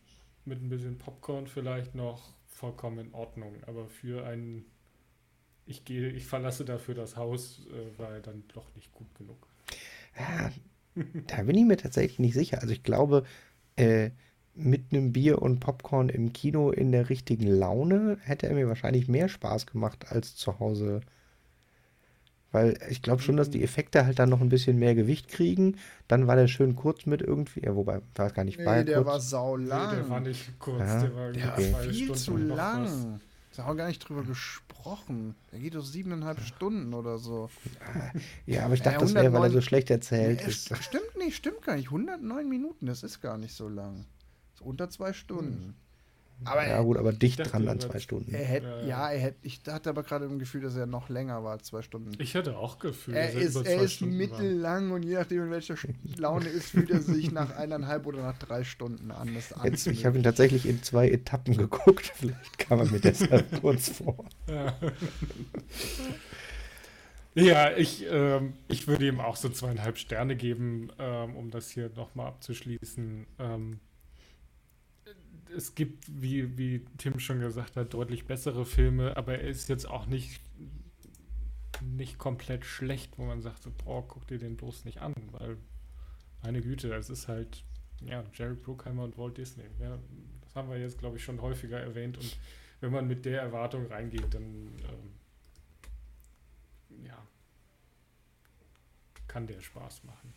[0.45, 3.55] mit ein bisschen Popcorn vielleicht noch vollkommen in Ordnung.
[3.67, 4.65] Aber für einen,
[5.67, 9.47] ich gehe, ich verlasse dafür das Haus, äh, war dann doch nicht gut genug.
[10.19, 10.51] Ja,
[11.27, 12.61] da bin ich mir tatsächlich nicht sicher.
[12.61, 13.25] Also ich glaube,
[13.77, 14.11] äh,
[14.55, 19.07] mit einem Bier und Popcorn im Kino in der richtigen Laune hätte er mir wahrscheinlich
[19.07, 21.03] mehr Spaß gemacht als zu Hause.
[22.57, 25.77] Weil ich glaube schon, dass die Effekte halt dann noch ein bisschen mehr Gewicht kriegen.
[26.09, 27.61] Dann war der schön kurz mit irgendwie.
[27.63, 29.07] Ja, wobei, war es gar nicht war Nee, er der kurz.
[29.09, 29.79] war sau Nee, der
[30.09, 30.23] war lang.
[30.23, 31.71] nicht kurz, Ja, der war Der war Okay.
[31.71, 33.21] zwei viel Stunden zu lang.
[33.55, 35.35] Da haben wir gar nicht drüber gesprochen.
[35.53, 37.51] Der geht doch siebeneinhalb Stunden oder so.
[38.47, 40.73] Ja, aber ich Äh, dachte, das wäre, weil er 109 so schlecht erzählt Nee, ist.
[40.73, 41.91] st- stimmt nicht, stimmt gar nicht.
[41.91, 44.07] 109 Minuten, das ist gar nicht so lang.
[44.55, 45.75] Ist unter zwei Stunden.
[46.45, 48.35] Aber Ja, gut, aber dicht dran an zwei Stunden.
[48.35, 48.87] er hätte, Ja, ja.
[48.87, 51.69] ja, er hätte, ich hatte aber gerade im Gefühl, dass er noch länger war als
[51.69, 52.13] zwei Stunden.
[52.19, 54.27] Ich hatte auch Gefühl, er dass ist, über er ist Stunden war.
[54.27, 55.77] mittellang und je nachdem, in welcher
[56.19, 59.35] Laune ist, fühlt er sich nach eineinhalb oder nach drei Stunden an.
[59.65, 62.07] Jetzt, ich habe ihn tatsächlich in zwei Etappen geguckt.
[62.15, 64.25] Vielleicht kam er mir deshalb kurz vor.
[64.47, 64.77] Ja,
[67.35, 71.91] ja ich, ähm, ich würde ihm auch so zweieinhalb Sterne geben, ähm, um das hier
[71.97, 73.27] nochmal abzuschließen.
[73.39, 73.81] Ähm,
[75.55, 79.87] es gibt, wie, wie Tim schon gesagt hat, deutlich bessere Filme, aber er ist jetzt
[79.87, 80.41] auch nicht,
[81.83, 85.57] nicht komplett schlecht, wo man sagt, so, boah, guck dir den bloß nicht an, weil,
[86.43, 87.65] meine Güte, es ist halt,
[88.01, 89.65] ja, Jerry Bruckheimer und Walt Disney.
[89.81, 89.99] Ja,
[90.43, 92.39] das haben wir jetzt, glaube ich, schon häufiger erwähnt und
[92.81, 95.15] wenn man mit der Erwartung reingeht, dann ähm,
[97.05, 97.27] ja,
[99.27, 100.33] kann der Spaß machen.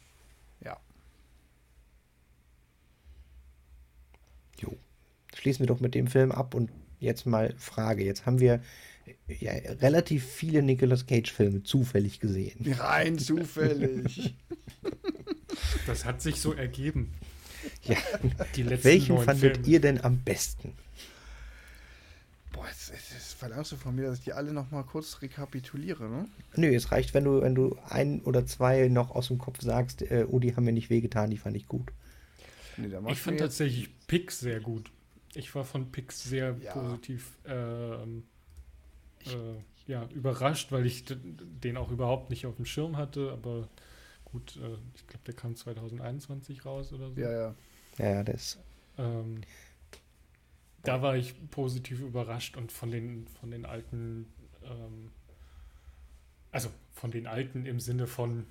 [4.62, 4.78] Jo.
[5.40, 6.70] Schließen wir doch mit dem Film ab und
[7.00, 8.04] jetzt mal Frage.
[8.04, 8.62] Jetzt haben wir
[9.40, 12.74] ja, relativ viele Nicolas Cage-Filme zufällig gesehen.
[12.78, 14.36] Rein zufällig.
[15.88, 17.12] Das hat sich so ergeben.
[17.84, 17.98] Ja.
[18.56, 19.68] Die letzten Welchen neun fandet Filme.
[19.68, 20.74] ihr denn am besten?
[22.54, 25.22] Boah, jetzt, jetzt, jetzt verlangst du von mir, dass ich die alle noch mal kurz
[25.22, 26.28] rekapituliere, ne?
[26.56, 30.04] Nö, es reicht, wenn du, wenn du ein oder zwei noch aus dem Kopf sagst,
[30.04, 31.92] äh, oh, die haben mir nicht wehgetan, die fand ich gut.
[32.78, 34.92] Nee, Ich fand tatsächlich Pix sehr gut.
[35.36, 36.74] Ich war von Pix sehr Ja.
[36.74, 38.24] positiv ähm,
[39.26, 43.32] äh, ja, überrascht, weil ich den auch überhaupt nicht auf dem Schirm hatte.
[43.32, 43.68] Aber
[44.26, 47.20] gut, äh, ich glaube, der kam 2021 raus oder so.
[47.20, 47.56] Ja, ja.
[47.98, 48.60] Ja, ja, der ist
[48.98, 49.42] Ähm,
[50.84, 54.28] da war ich positiv überrascht und von den, von den alten,
[54.64, 55.12] ähm,
[56.52, 58.46] also von den alten im Sinne von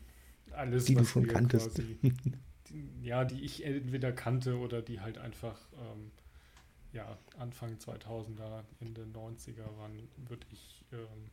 [0.52, 1.76] alles, die du schon kanntest.
[1.76, 1.98] Quasi,
[2.68, 6.10] die, ja, die ich entweder kannte oder die halt einfach ähm,
[6.92, 11.30] ja, Anfang 2000er, Ende 90er waren, würde ich ähm,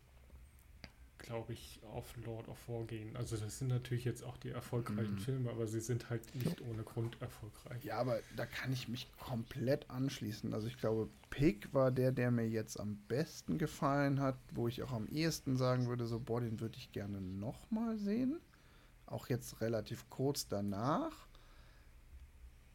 [1.26, 3.16] glaube ich, auf Lord of War gehen.
[3.16, 5.20] Also das sind natürlich jetzt auch die erfolgreichen mhm.
[5.20, 7.84] Filme, aber sie sind halt nicht ohne Grund erfolgreich.
[7.84, 10.53] Ja, aber da kann ich mich komplett anschließen.
[10.53, 14.84] Also ich glaube, Pig war der, der mir jetzt am besten gefallen hat, wo ich
[14.84, 18.39] auch am ehesten sagen würde, so, boah, den würde ich gerne nochmal sehen.
[19.08, 21.28] Auch jetzt relativ kurz danach.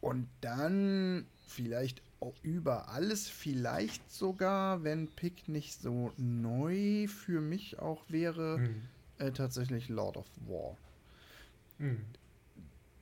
[0.00, 2.02] Und dann vielleicht
[2.42, 8.82] über alles vielleicht sogar, wenn Pick nicht so neu für mich auch wäre, mhm.
[9.18, 10.76] äh, tatsächlich Lord of War.
[11.78, 12.04] Mhm.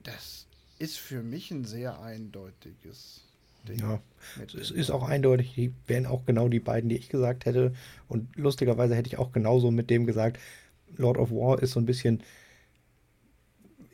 [0.02, 0.46] Das
[0.78, 3.24] ist für mich ein sehr eindeutiges
[3.66, 3.80] Ding.
[3.80, 4.00] Ja,
[4.54, 7.74] es ist auch eindeutig, die wären auch genau die beiden, die ich gesagt hätte.
[8.06, 10.38] Und lustigerweise hätte ich auch genauso mit dem gesagt,
[10.96, 12.22] Lord of War ist so ein bisschen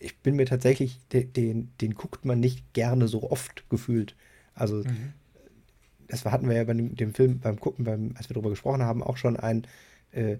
[0.04, 4.14] ich bin mir tatsächlich, den, den, den, guckt man nicht gerne so oft gefühlt.
[4.54, 5.12] Also, mhm.
[6.08, 9.02] das hatten wir ja bei dem, Film, beim Gucken, beim, als wir darüber gesprochen haben,
[9.02, 9.66] auch schon ein,
[10.12, 10.38] äh,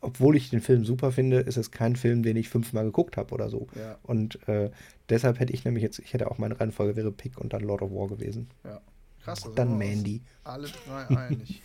[0.00, 3.34] obwohl ich den Film super finde, ist es kein Film, den ich fünfmal geguckt habe
[3.34, 3.66] oder so.
[3.74, 3.98] Ja.
[4.02, 4.70] Und äh,
[5.08, 7.82] deshalb hätte ich nämlich jetzt, ich hätte auch meine Reihenfolge wäre Pick und dann Lord
[7.82, 8.48] of War gewesen.
[8.64, 8.80] Ja.
[9.26, 9.42] Krass.
[9.42, 10.22] Also dann Mandy.
[10.44, 11.60] Alle drei einig.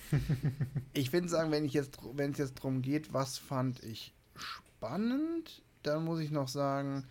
[0.94, 5.62] ich würde sagen, wenn ich jetzt, wenn es jetzt darum geht, was fand ich spannend,
[5.84, 7.04] dann muss ich noch sagen,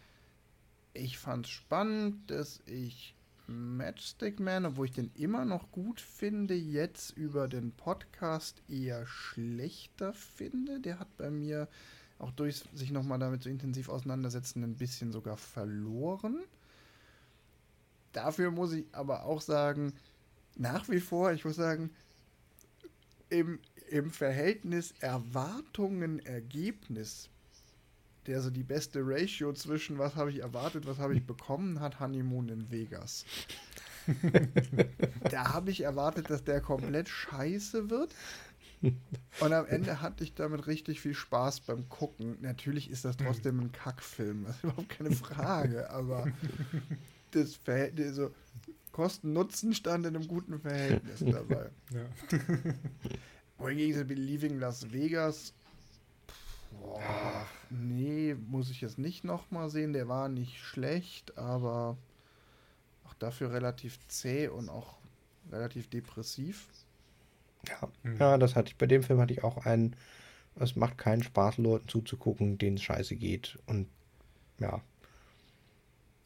[0.92, 3.14] ich fand es spannend, dass ich
[3.50, 10.14] Matchstick Man, obwohl ich den immer noch gut finde, jetzt über den Podcast eher schlechter
[10.14, 10.78] finde.
[10.80, 11.68] Der hat bei mir
[12.18, 16.38] auch durch sich nochmal damit so intensiv auseinandersetzen ein bisschen sogar verloren.
[18.12, 19.94] Dafür muss ich aber auch sagen,
[20.56, 21.90] nach wie vor, ich muss sagen,
[23.30, 27.30] im, im Verhältnis Erwartungen-Ergebnis
[28.26, 32.00] der so die beste Ratio zwischen was habe ich erwartet, was habe ich bekommen hat,
[32.00, 33.24] Honeymoon in Vegas.
[35.30, 38.14] da habe ich erwartet, dass der komplett scheiße wird.
[38.82, 42.38] Und am Ende hatte ich damit richtig viel Spaß beim Gucken.
[42.40, 46.26] Natürlich ist das trotzdem ein Kackfilm, das ist überhaupt keine Frage, aber
[47.32, 48.30] das Verhältnis, so
[48.92, 51.70] Kosten-Nutzen stand in einem guten Verhältnis dabei.
[51.90, 52.06] Ja.
[53.58, 55.52] Wohingegen Leaving Las Vegas
[56.70, 59.92] Boah, nee, muss ich jetzt nicht nochmal sehen.
[59.92, 61.96] Der war nicht schlecht, aber
[63.04, 64.98] auch dafür relativ zäh und auch
[65.50, 66.68] relativ depressiv.
[67.68, 68.16] Ja, mhm.
[68.18, 68.76] ja das hatte ich.
[68.76, 69.96] Bei dem Film hatte ich auch einen.
[70.56, 73.58] Es macht keinen Spaß, Leuten zuzugucken, denen es scheiße geht.
[73.66, 73.88] Und
[74.58, 74.82] ja.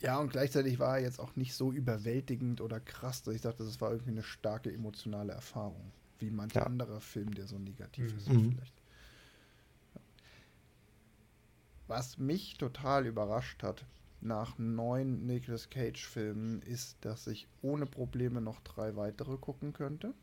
[0.00, 3.64] Ja, und gleichzeitig war er jetzt auch nicht so überwältigend oder krass, dass ich dachte,
[3.64, 5.92] das war irgendwie eine starke emotionale Erfahrung.
[6.18, 6.64] Wie manch ja.
[6.64, 8.18] anderer Film, der so negativ mhm.
[8.18, 8.83] ist, vielleicht.
[11.86, 13.84] Was mich total überrascht hat
[14.20, 20.14] nach neun Nicolas Cage-Filmen, ist, dass ich ohne Probleme noch drei weitere gucken könnte.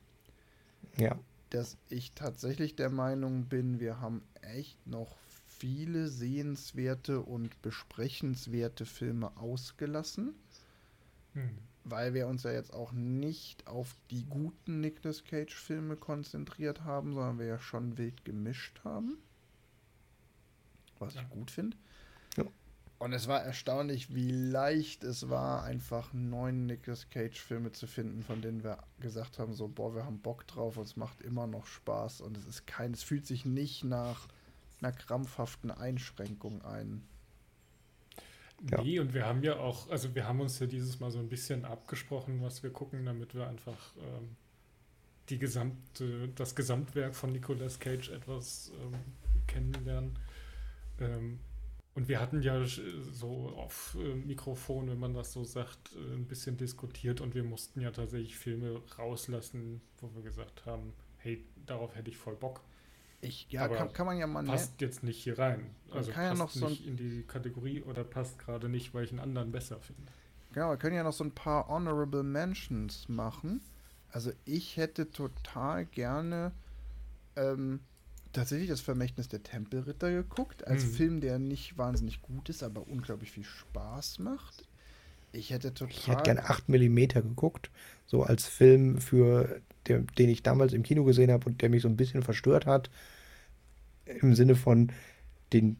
[0.97, 1.19] Ja.
[1.51, 5.15] Dass ich tatsächlich der Meinung bin, wir haben echt noch
[5.59, 10.33] viele sehenswerte und besprechenswerte Filme ausgelassen.
[11.33, 11.57] Hm.
[11.83, 17.37] Weil wir uns ja jetzt auch nicht auf die guten Nicolas Cage-Filme konzentriert haben, sondern
[17.37, 19.17] wir ja schon wild gemischt haben
[21.01, 21.21] was ja.
[21.21, 21.77] ich gut finde.
[22.37, 22.45] Ja.
[22.99, 28.41] Und es war erstaunlich, wie leicht es war, einfach neun Nicolas Cage-Filme zu finden, von
[28.41, 31.65] denen wir gesagt haben: so, boah, wir haben Bock drauf und es macht immer noch
[31.65, 32.21] Spaß.
[32.21, 34.27] Und es ist kein, es fühlt sich nicht nach
[34.81, 37.03] einer krampfhaften Einschränkung ein.
[38.69, 38.81] Ja.
[38.83, 41.29] Nee, und wir haben ja auch, also wir haben uns ja dieses Mal so ein
[41.29, 44.35] bisschen abgesprochen, was wir gucken, damit wir einfach ähm,
[45.29, 48.93] die gesamte, das Gesamtwerk von Nicolas Cage etwas ähm,
[49.47, 50.19] kennenlernen.
[51.01, 51.39] Ähm,
[51.93, 56.25] und wir hatten ja so auf äh, Mikrofon, wenn man das so sagt, äh, ein
[56.25, 61.95] bisschen diskutiert und wir mussten ja tatsächlich Filme rauslassen, wo wir gesagt haben, hey, darauf
[61.95, 62.61] hätte ich voll Bock.
[63.19, 65.75] Ich, ja, kann, kann, man ja mal Passt jetzt nicht hier rein.
[65.91, 69.03] Also kann passt ja noch so nicht in die Kategorie oder passt gerade nicht, weil
[69.03, 70.11] ich einen anderen besser finde.
[70.53, 73.61] Genau, wir können ja noch so ein paar Honorable Mentions machen.
[74.11, 76.51] Also ich hätte total gerne
[77.35, 77.81] ähm,
[78.33, 80.91] tatsächlich das Vermächtnis der Tempelritter geguckt, als mhm.
[80.91, 84.67] Film, der nicht wahnsinnig gut ist, aber unglaublich viel Spaß macht.
[85.33, 85.95] Ich hätte total.
[85.95, 87.69] Ich hätte gerne 8 mm geguckt,
[88.05, 91.81] so als Film, für der, den ich damals im Kino gesehen habe und der mich
[91.81, 92.89] so ein bisschen verstört hat.
[94.05, 94.91] Im Sinne von,
[95.53, 95.77] den,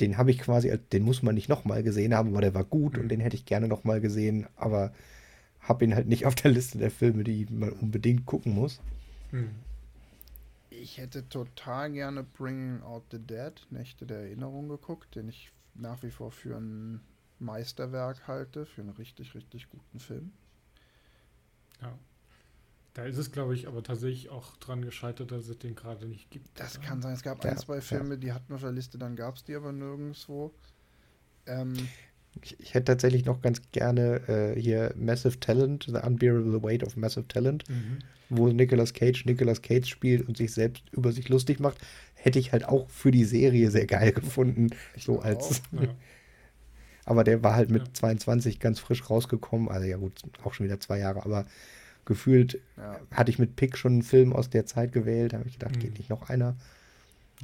[0.00, 2.96] den habe ich quasi, den muss man nicht nochmal gesehen haben, aber der war gut
[2.96, 3.02] mhm.
[3.02, 4.92] und den hätte ich gerne nochmal gesehen, aber
[5.60, 8.80] habe ihn halt nicht auf der Liste der Filme, die man unbedingt gucken muss.
[9.30, 9.50] Hm.
[10.80, 16.02] Ich hätte total gerne Bringing Out the Dead, Nächte der Erinnerung geguckt, den ich nach
[16.02, 17.00] wie vor für ein
[17.38, 20.32] Meisterwerk halte, für einen richtig, richtig guten Film.
[21.80, 21.98] Ja.
[22.94, 26.30] Da ist es, glaube ich, aber tatsächlich auch dran gescheitert, dass es den gerade nicht
[26.30, 26.48] gibt.
[26.58, 26.86] Das oder?
[26.86, 27.12] kann sein.
[27.14, 28.16] Es gab ja, ein, zwei Filme, ja.
[28.16, 30.54] die hatten wir auf der Liste, dann gab es die aber nirgendwo.
[31.46, 31.74] Ähm,
[32.40, 36.96] ich, ich, hätte tatsächlich noch ganz gerne äh, hier Massive Talent, The Unbearable Weight of
[36.96, 37.98] Massive Talent, mhm.
[38.36, 41.78] Wo Nicolas Cage Nicolas Cage spielt und sich selbst über sich lustig macht.
[42.14, 44.70] Hätte ich halt auch für die Serie sehr geil gefunden.
[44.94, 45.62] Ich so als.
[45.72, 45.88] Ja.
[47.04, 47.94] aber der war halt mit ja.
[47.94, 49.68] 22 ganz frisch rausgekommen.
[49.68, 51.46] Also ja gut, auch schon wieder zwei Jahre, aber
[52.04, 53.00] gefühlt ja.
[53.10, 55.32] hatte ich mit Pick schon einen Film aus der Zeit gewählt.
[55.32, 55.80] Da habe ich gedacht, mhm.
[55.80, 56.56] geht nicht noch einer.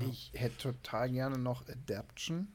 [0.09, 2.49] Ich hätte total gerne noch Adaption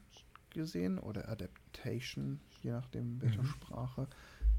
[0.50, 3.46] gesehen oder Adaptation, je nachdem welche mhm.
[3.46, 4.08] Sprache.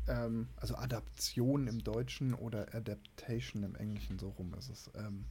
[0.07, 4.89] Ähm, also Adaption im Deutschen oder Adaptation im Englischen, so rum ist es.
[4.95, 5.25] Ähm,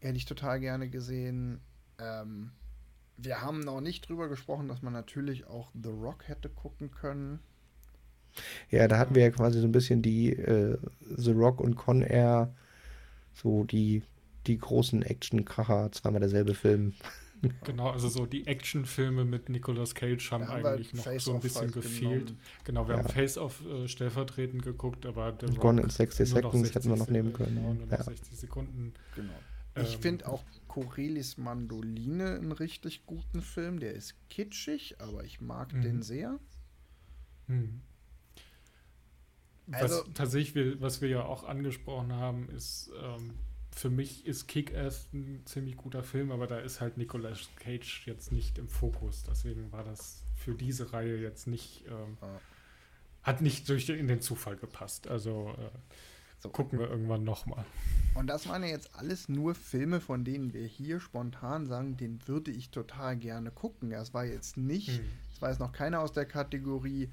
[0.00, 1.60] hätte ich total gerne gesehen.
[1.98, 2.52] Ähm,
[3.16, 7.40] wir haben noch nicht drüber gesprochen, dass man natürlich auch The Rock hätte gucken können.
[8.70, 10.78] Ja, da hatten wir ja quasi so ein bisschen die äh,
[11.16, 12.54] The Rock und Con Air,
[13.34, 14.02] so die,
[14.46, 16.94] die großen Action-Kracher, zweimal derselbe Film.
[17.64, 21.62] Genau, also so die Actionfilme mit Nicolas Cage haben, haben eigentlich noch so ein bisschen
[21.62, 22.26] halt gefehlt.
[22.26, 22.38] Genommen.
[22.64, 23.02] Genau, wir ja.
[23.02, 27.32] haben Face-Off äh, stellvertretend geguckt, aber der Gone in 60 Seconds hätten wir noch nehmen
[27.32, 27.56] können.
[27.56, 28.02] Genau, nur ja.
[28.02, 28.92] 60 Sekunden.
[29.14, 29.32] Genau.
[29.76, 33.80] Ich ähm, finde auch Corelis Mandoline einen richtig guten Film.
[33.80, 35.82] Der ist kitschig, aber ich mag mhm.
[35.82, 36.38] den sehr.
[37.46, 37.80] Mhm.
[39.72, 43.34] Also, was tatsächlich, was wir ja auch angesprochen haben, ist, ähm,
[43.72, 48.32] für mich ist Kick-Ass ein ziemlich guter Film, aber da ist halt Nicolas Cage jetzt
[48.32, 49.24] nicht im Fokus.
[49.28, 52.40] Deswegen war das für diese Reihe jetzt nicht, ähm, ah.
[53.22, 55.08] hat nicht durch in den Zufall gepasst.
[55.08, 55.70] Also äh,
[56.40, 56.48] so.
[56.48, 57.64] gucken wir irgendwann nochmal.
[58.14, 62.26] Und das waren ja jetzt alles nur Filme, von denen wir hier spontan sagen, den
[62.26, 63.92] würde ich total gerne gucken.
[63.92, 65.04] Es war jetzt nicht, hm.
[65.32, 67.10] es war jetzt noch keiner aus der Kategorie,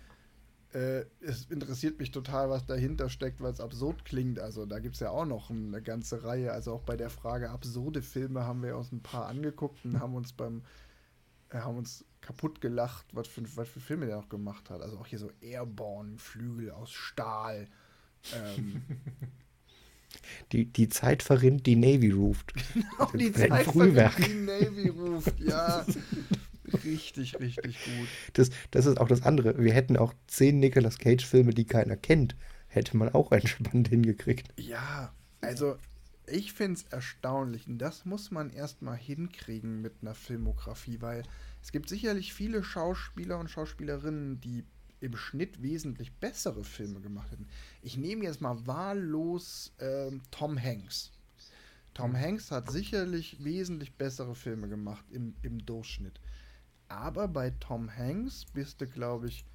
[0.78, 4.40] äh, es interessiert mich total, was dahinter steckt, weil es absurd klingt.
[4.40, 6.52] Also da gibt es ja auch noch eine ganze Reihe.
[6.52, 10.14] Also auch bei der Frage absurde Filme haben wir uns ein paar angeguckt und haben
[10.14, 10.62] uns beim
[11.50, 14.82] äh, haben uns kaputt gelacht, was für, was für Filme der noch gemacht hat.
[14.82, 17.68] Also auch hier so Airborne, Flügel aus Stahl.
[18.36, 18.84] Ähm,
[20.52, 22.54] die, die Zeit verrinnt, die Navy ruft.
[22.74, 25.84] Genau, die Zeit verrinnt, die Navy ruft, ja.
[26.84, 28.08] Richtig, richtig gut.
[28.34, 29.64] Das, das ist auch das andere.
[29.64, 32.36] Wir hätten auch zehn Nicolas Cage-Filme, die keiner kennt.
[32.68, 34.48] Hätte man auch entspannt hingekriegt.
[34.58, 35.78] Ja, also
[36.26, 37.68] ich finde es erstaunlich.
[37.68, 41.24] Und das muss man erstmal hinkriegen mit einer Filmografie, weil
[41.62, 44.66] es gibt sicherlich viele Schauspieler und Schauspielerinnen, die
[45.00, 47.48] im Schnitt wesentlich bessere Filme gemacht hätten.
[47.82, 51.12] Ich nehme jetzt mal wahllos äh, Tom Hanks.
[51.94, 52.20] Tom mhm.
[52.20, 56.20] Hanks hat sicherlich wesentlich bessere Filme gemacht im, im Durchschnitt.
[56.90, 59.46] Aber bei Tom Hanks bist du, glaube ich,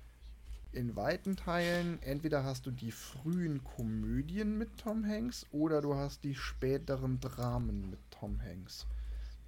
[0.73, 6.25] in weiten Teilen, entweder hast du die frühen Komödien mit Tom Hanks oder du hast
[6.25, 8.87] die späteren Dramen mit Tom Hanks.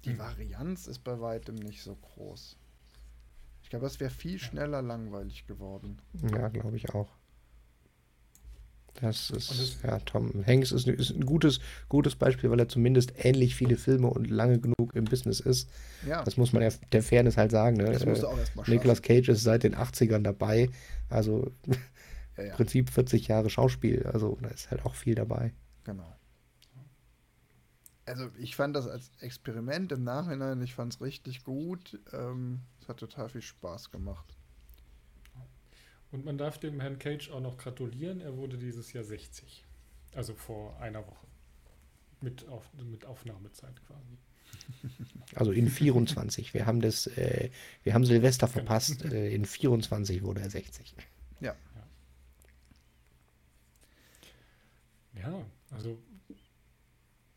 [0.03, 0.19] Die mhm.
[0.19, 2.57] Varianz ist bei weitem nicht so groß.
[3.63, 5.97] Ich glaube, das wäre viel schneller langweilig geworden.
[6.31, 7.09] Ja, glaube ich auch.
[9.01, 13.55] Das ist, ja, Tom Hanks ist, ist, ein gutes, gutes Beispiel, weil er zumindest ähnlich
[13.55, 15.69] viele Filme und lange genug im Business ist.
[16.07, 16.23] Ja.
[16.23, 17.75] Das muss man ja der Fairness halt sagen.
[17.77, 17.91] Ne?
[17.91, 20.69] Das musst du auch erstmal Nicolas Cage ist seit den 80ern dabei.
[21.09, 21.51] Also
[22.37, 22.49] ja, ja.
[22.51, 24.05] im Prinzip 40 Jahre Schauspiel.
[24.05, 25.53] Also da ist halt auch viel dabei.
[25.83, 26.15] Genau.
[28.05, 31.99] Also ich fand das als Experiment im Nachhinein, ich fand es richtig gut.
[32.13, 34.37] Ähm, es hat total viel Spaß gemacht.
[36.11, 38.21] Und man darf dem Herrn Cage auch noch gratulieren.
[38.21, 39.65] Er wurde dieses Jahr 60.
[40.13, 41.27] Also vor einer Woche.
[42.21, 44.17] Mit, auf, mit Aufnahmezeit quasi.
[45.33, 46.53] Also in 24.
[46.53, 47.49] Wir haben das, äh,
[47.83, 48.59] wir haben Silvester genau.
[48.59, 49.01] verpasst.
[49.01, 49.13] Genau.
[49.13, 50.95] Äh, in 24 wurde er 60.
[51.41, 51.55] Ja.
[55.13, 55.97] Ja, ja also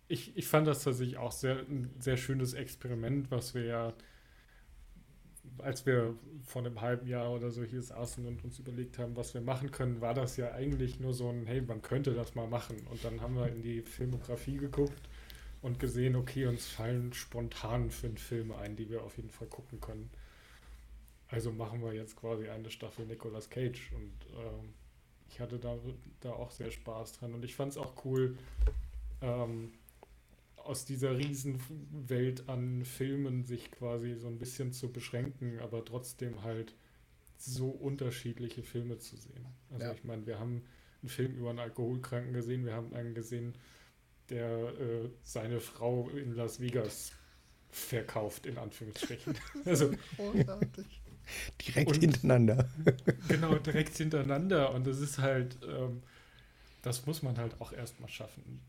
[0.09, 3.93] ich, ich fand das tatsächlich auch sehr, ein sehr schönes Experiment, was wir ja
[5.59, 9.34] als wir vor einem halben Jahr oder so hier saßen und uns überlegt haben, was
[9.34, 12.46] wir machen können, war das ja eigentlich nur so ein, hey, man könnte das mal
[12.46, 12.76] machen.
[12.90, 15.01] Und dann haben wir in die Filmografie geguckt
[15.62, 19.80] und gesehen, okay, uns fallen spontan fünf Filme ein, die wir auf jeden Fall gucken
[19.80, 20.11] können.
[21.28, 24.72] Also machen wir jetzt quasi eine Staffel Nicolas Cage und ähm,
[25.28, 25.76] ich hatte da,
[26.20, 28.38] da auch sehr Spaß dran und ich fand es auch cool,
[29.20, 29.72] ähm,
[30.69, 36.75] aus dieser Riesenwelt an Filmen sich quasi so ein bisschen zu beschränken, aber trotzdem halt
[37.39, 39.47] so unterschiedliche Filme zu sehen.
[39.71, 39.93] Also ja.
[39.93, 40.62] ich meine, wir haben
[41.03, 43.55] einen Film über einen Alkoholkranken gesehen, wir haben einen gesehen,
[44.29, 44.47] der
[44.79, 47.12] äh, seine Frau in Las Vegas
[47.71, 49.35] verkauft, in Anführungsstrichen.
[49.64, 51.03] Also, Großartig.
[51.66, 52.69] Direkt Und- hintereinander.
[53.29, 54.75] genau, direkt hintereinander.
[54.75, 56.03] Und das ist halt, ähm,
[56.83, 58.61] das muss man halt auch erstmal schaffen.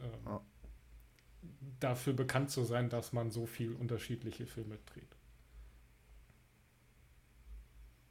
[0.00, 0.40] Ähm, Ja.
[1.84, 5.14] Dafür bekannt zu sein, dass man so viel unterschiedliche Filme dreht.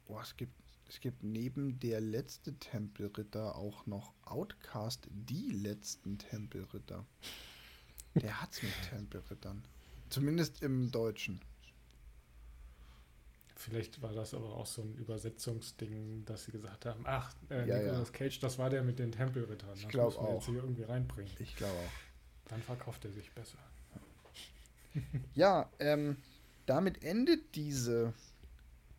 [0.06, 0.52] Boah, es gibt,
[0.88, 7.04] es gibt neben der letzte Tempelritter auch noch Outcast, die letzten Tempelritter.
[8.14, 9.64] Der hat's mit Tempelrittern.
[10.08, 11.40] Zumindest im Deutschen.
[13.56, 17.78] Vielleicht war das aber auch so ein Übersetzungsding, dass sie gesagt haben, ach, äh, Ja,
[17.78, 19.74] Nicolas Cage, das war der mit den Tempelrittern.
[19.74, 20.46] Ich Das glaub müssen wir jetzt auch.
[20.46, 21.32] hier irgendwie reinbringen.
[21.40, 22.13] Ich glaube auch.
[22.48, 23.58] Dann verkauft er sich besser.
[25.34, 26.18] Ja, ähm,
[26.66, 28.14] damit endet diese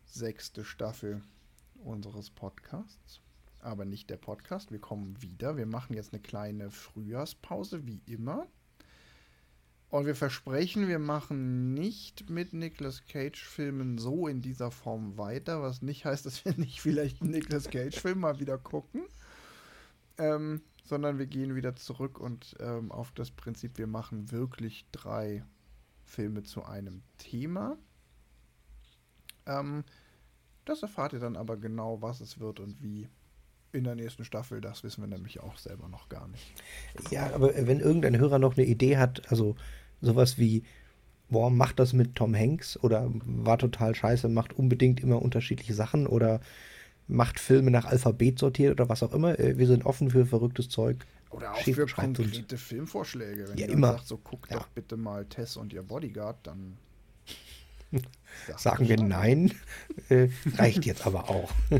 [0.04, 1.22] sechste Staffel
[1.82, 3.20] unseres Podcasts.
[3.60, 4.70] Aber nicht der Podcast.
[4.70, 5.56] Wir kommen wieder.
[5.56, 8.46] Wir machen jetzt eine kleine Frühjahrspause, wie immer.
[9.88, 15.80] Und wir versprechen, wir machen nicht mit Nicolas Cage-Filmen so in dieser Form weiter, was
[15.80, 19.04] nicht heißt, dass wir nicht vielleicht einen Nicolas Cage-Film mal wieder gucken.
[20.18, 25.44] Ähm, sondern wir gehen wieder zurück und ähm, auf das Prinzip, wir machen wirklich drei
[26.04, 27.76] Filme zu einem Thema.
[29.46, 29.84] Ähm,
[30.64, 33.08] das erfahrt ihr dann aber genau, was es wird und wie
[33.72, 34.60] in der nächsten Staffel.
[34.60, 36.52] Das wissen wir nämlich auch selber noch gar nicht.
[37.10, 39.56] Ja, aber wenn irgendein Hörer noch eine Idee hat, also
[40.00, 40.64] sowas wie,
[41.28, 46.06] boah, macht das mit Tom Hanks oder war total scheiße, macht unbedingt immer unterschiedliche Sachen
[46.06, 46.40] oder
[47.08, 49.38] macht Filme nach Alphabet sortiert oder was auch immer.
[49.38, 51.06] äh, Wir sind offen für verrücktes Zeug.
[51.30, 52.30] Oder auch Schickt- für schreibt uns.
[52.30, 53.48] konkrete Filmvorschläge.
[53.48, 53.92] Wenn Ja, ihr immer.
[53.92, 54.58] sagt, so guckt Ja.
[54.58, 56.76] doch bitte mal Tess und ihr Bodyguard, dann
[58.58, 59.52] Sagen wir nein,
[60.08, 61.52] äh, reicht jetzt aber auch.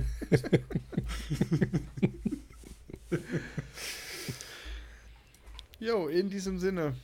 [5.79, 6.95] Jo, in diesem Sinne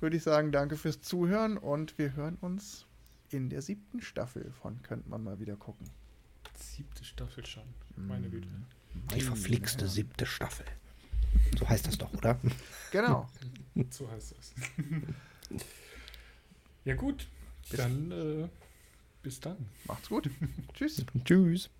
[0.00, 2.86] würde ich sagen, danke fürs Zuhören und wir hören uns
[3.30, 5.88] in der siebten Staffel von Könnte man mal wieder gucken.
[6.62, 7.64] Siebte Staffel schon.
[7.96, 8.48] Meine Güte.
[9.14, 10.66] Die verflixte siebte Staffel.
[11.58, 12.38] So heißt das doch, oder?
[12.90, 13.28] Genau.
[13.90, 14.52] So heißt das.
[16.84, 17.28] ja gut,
[17.70, 18.48] dann äh,
[19.22, 19.56] bis dann.
[19.86, 20.28] Macht's gut.
[20.74, 21.06] Tschüss.
[21.24, 21.70] Tschüss.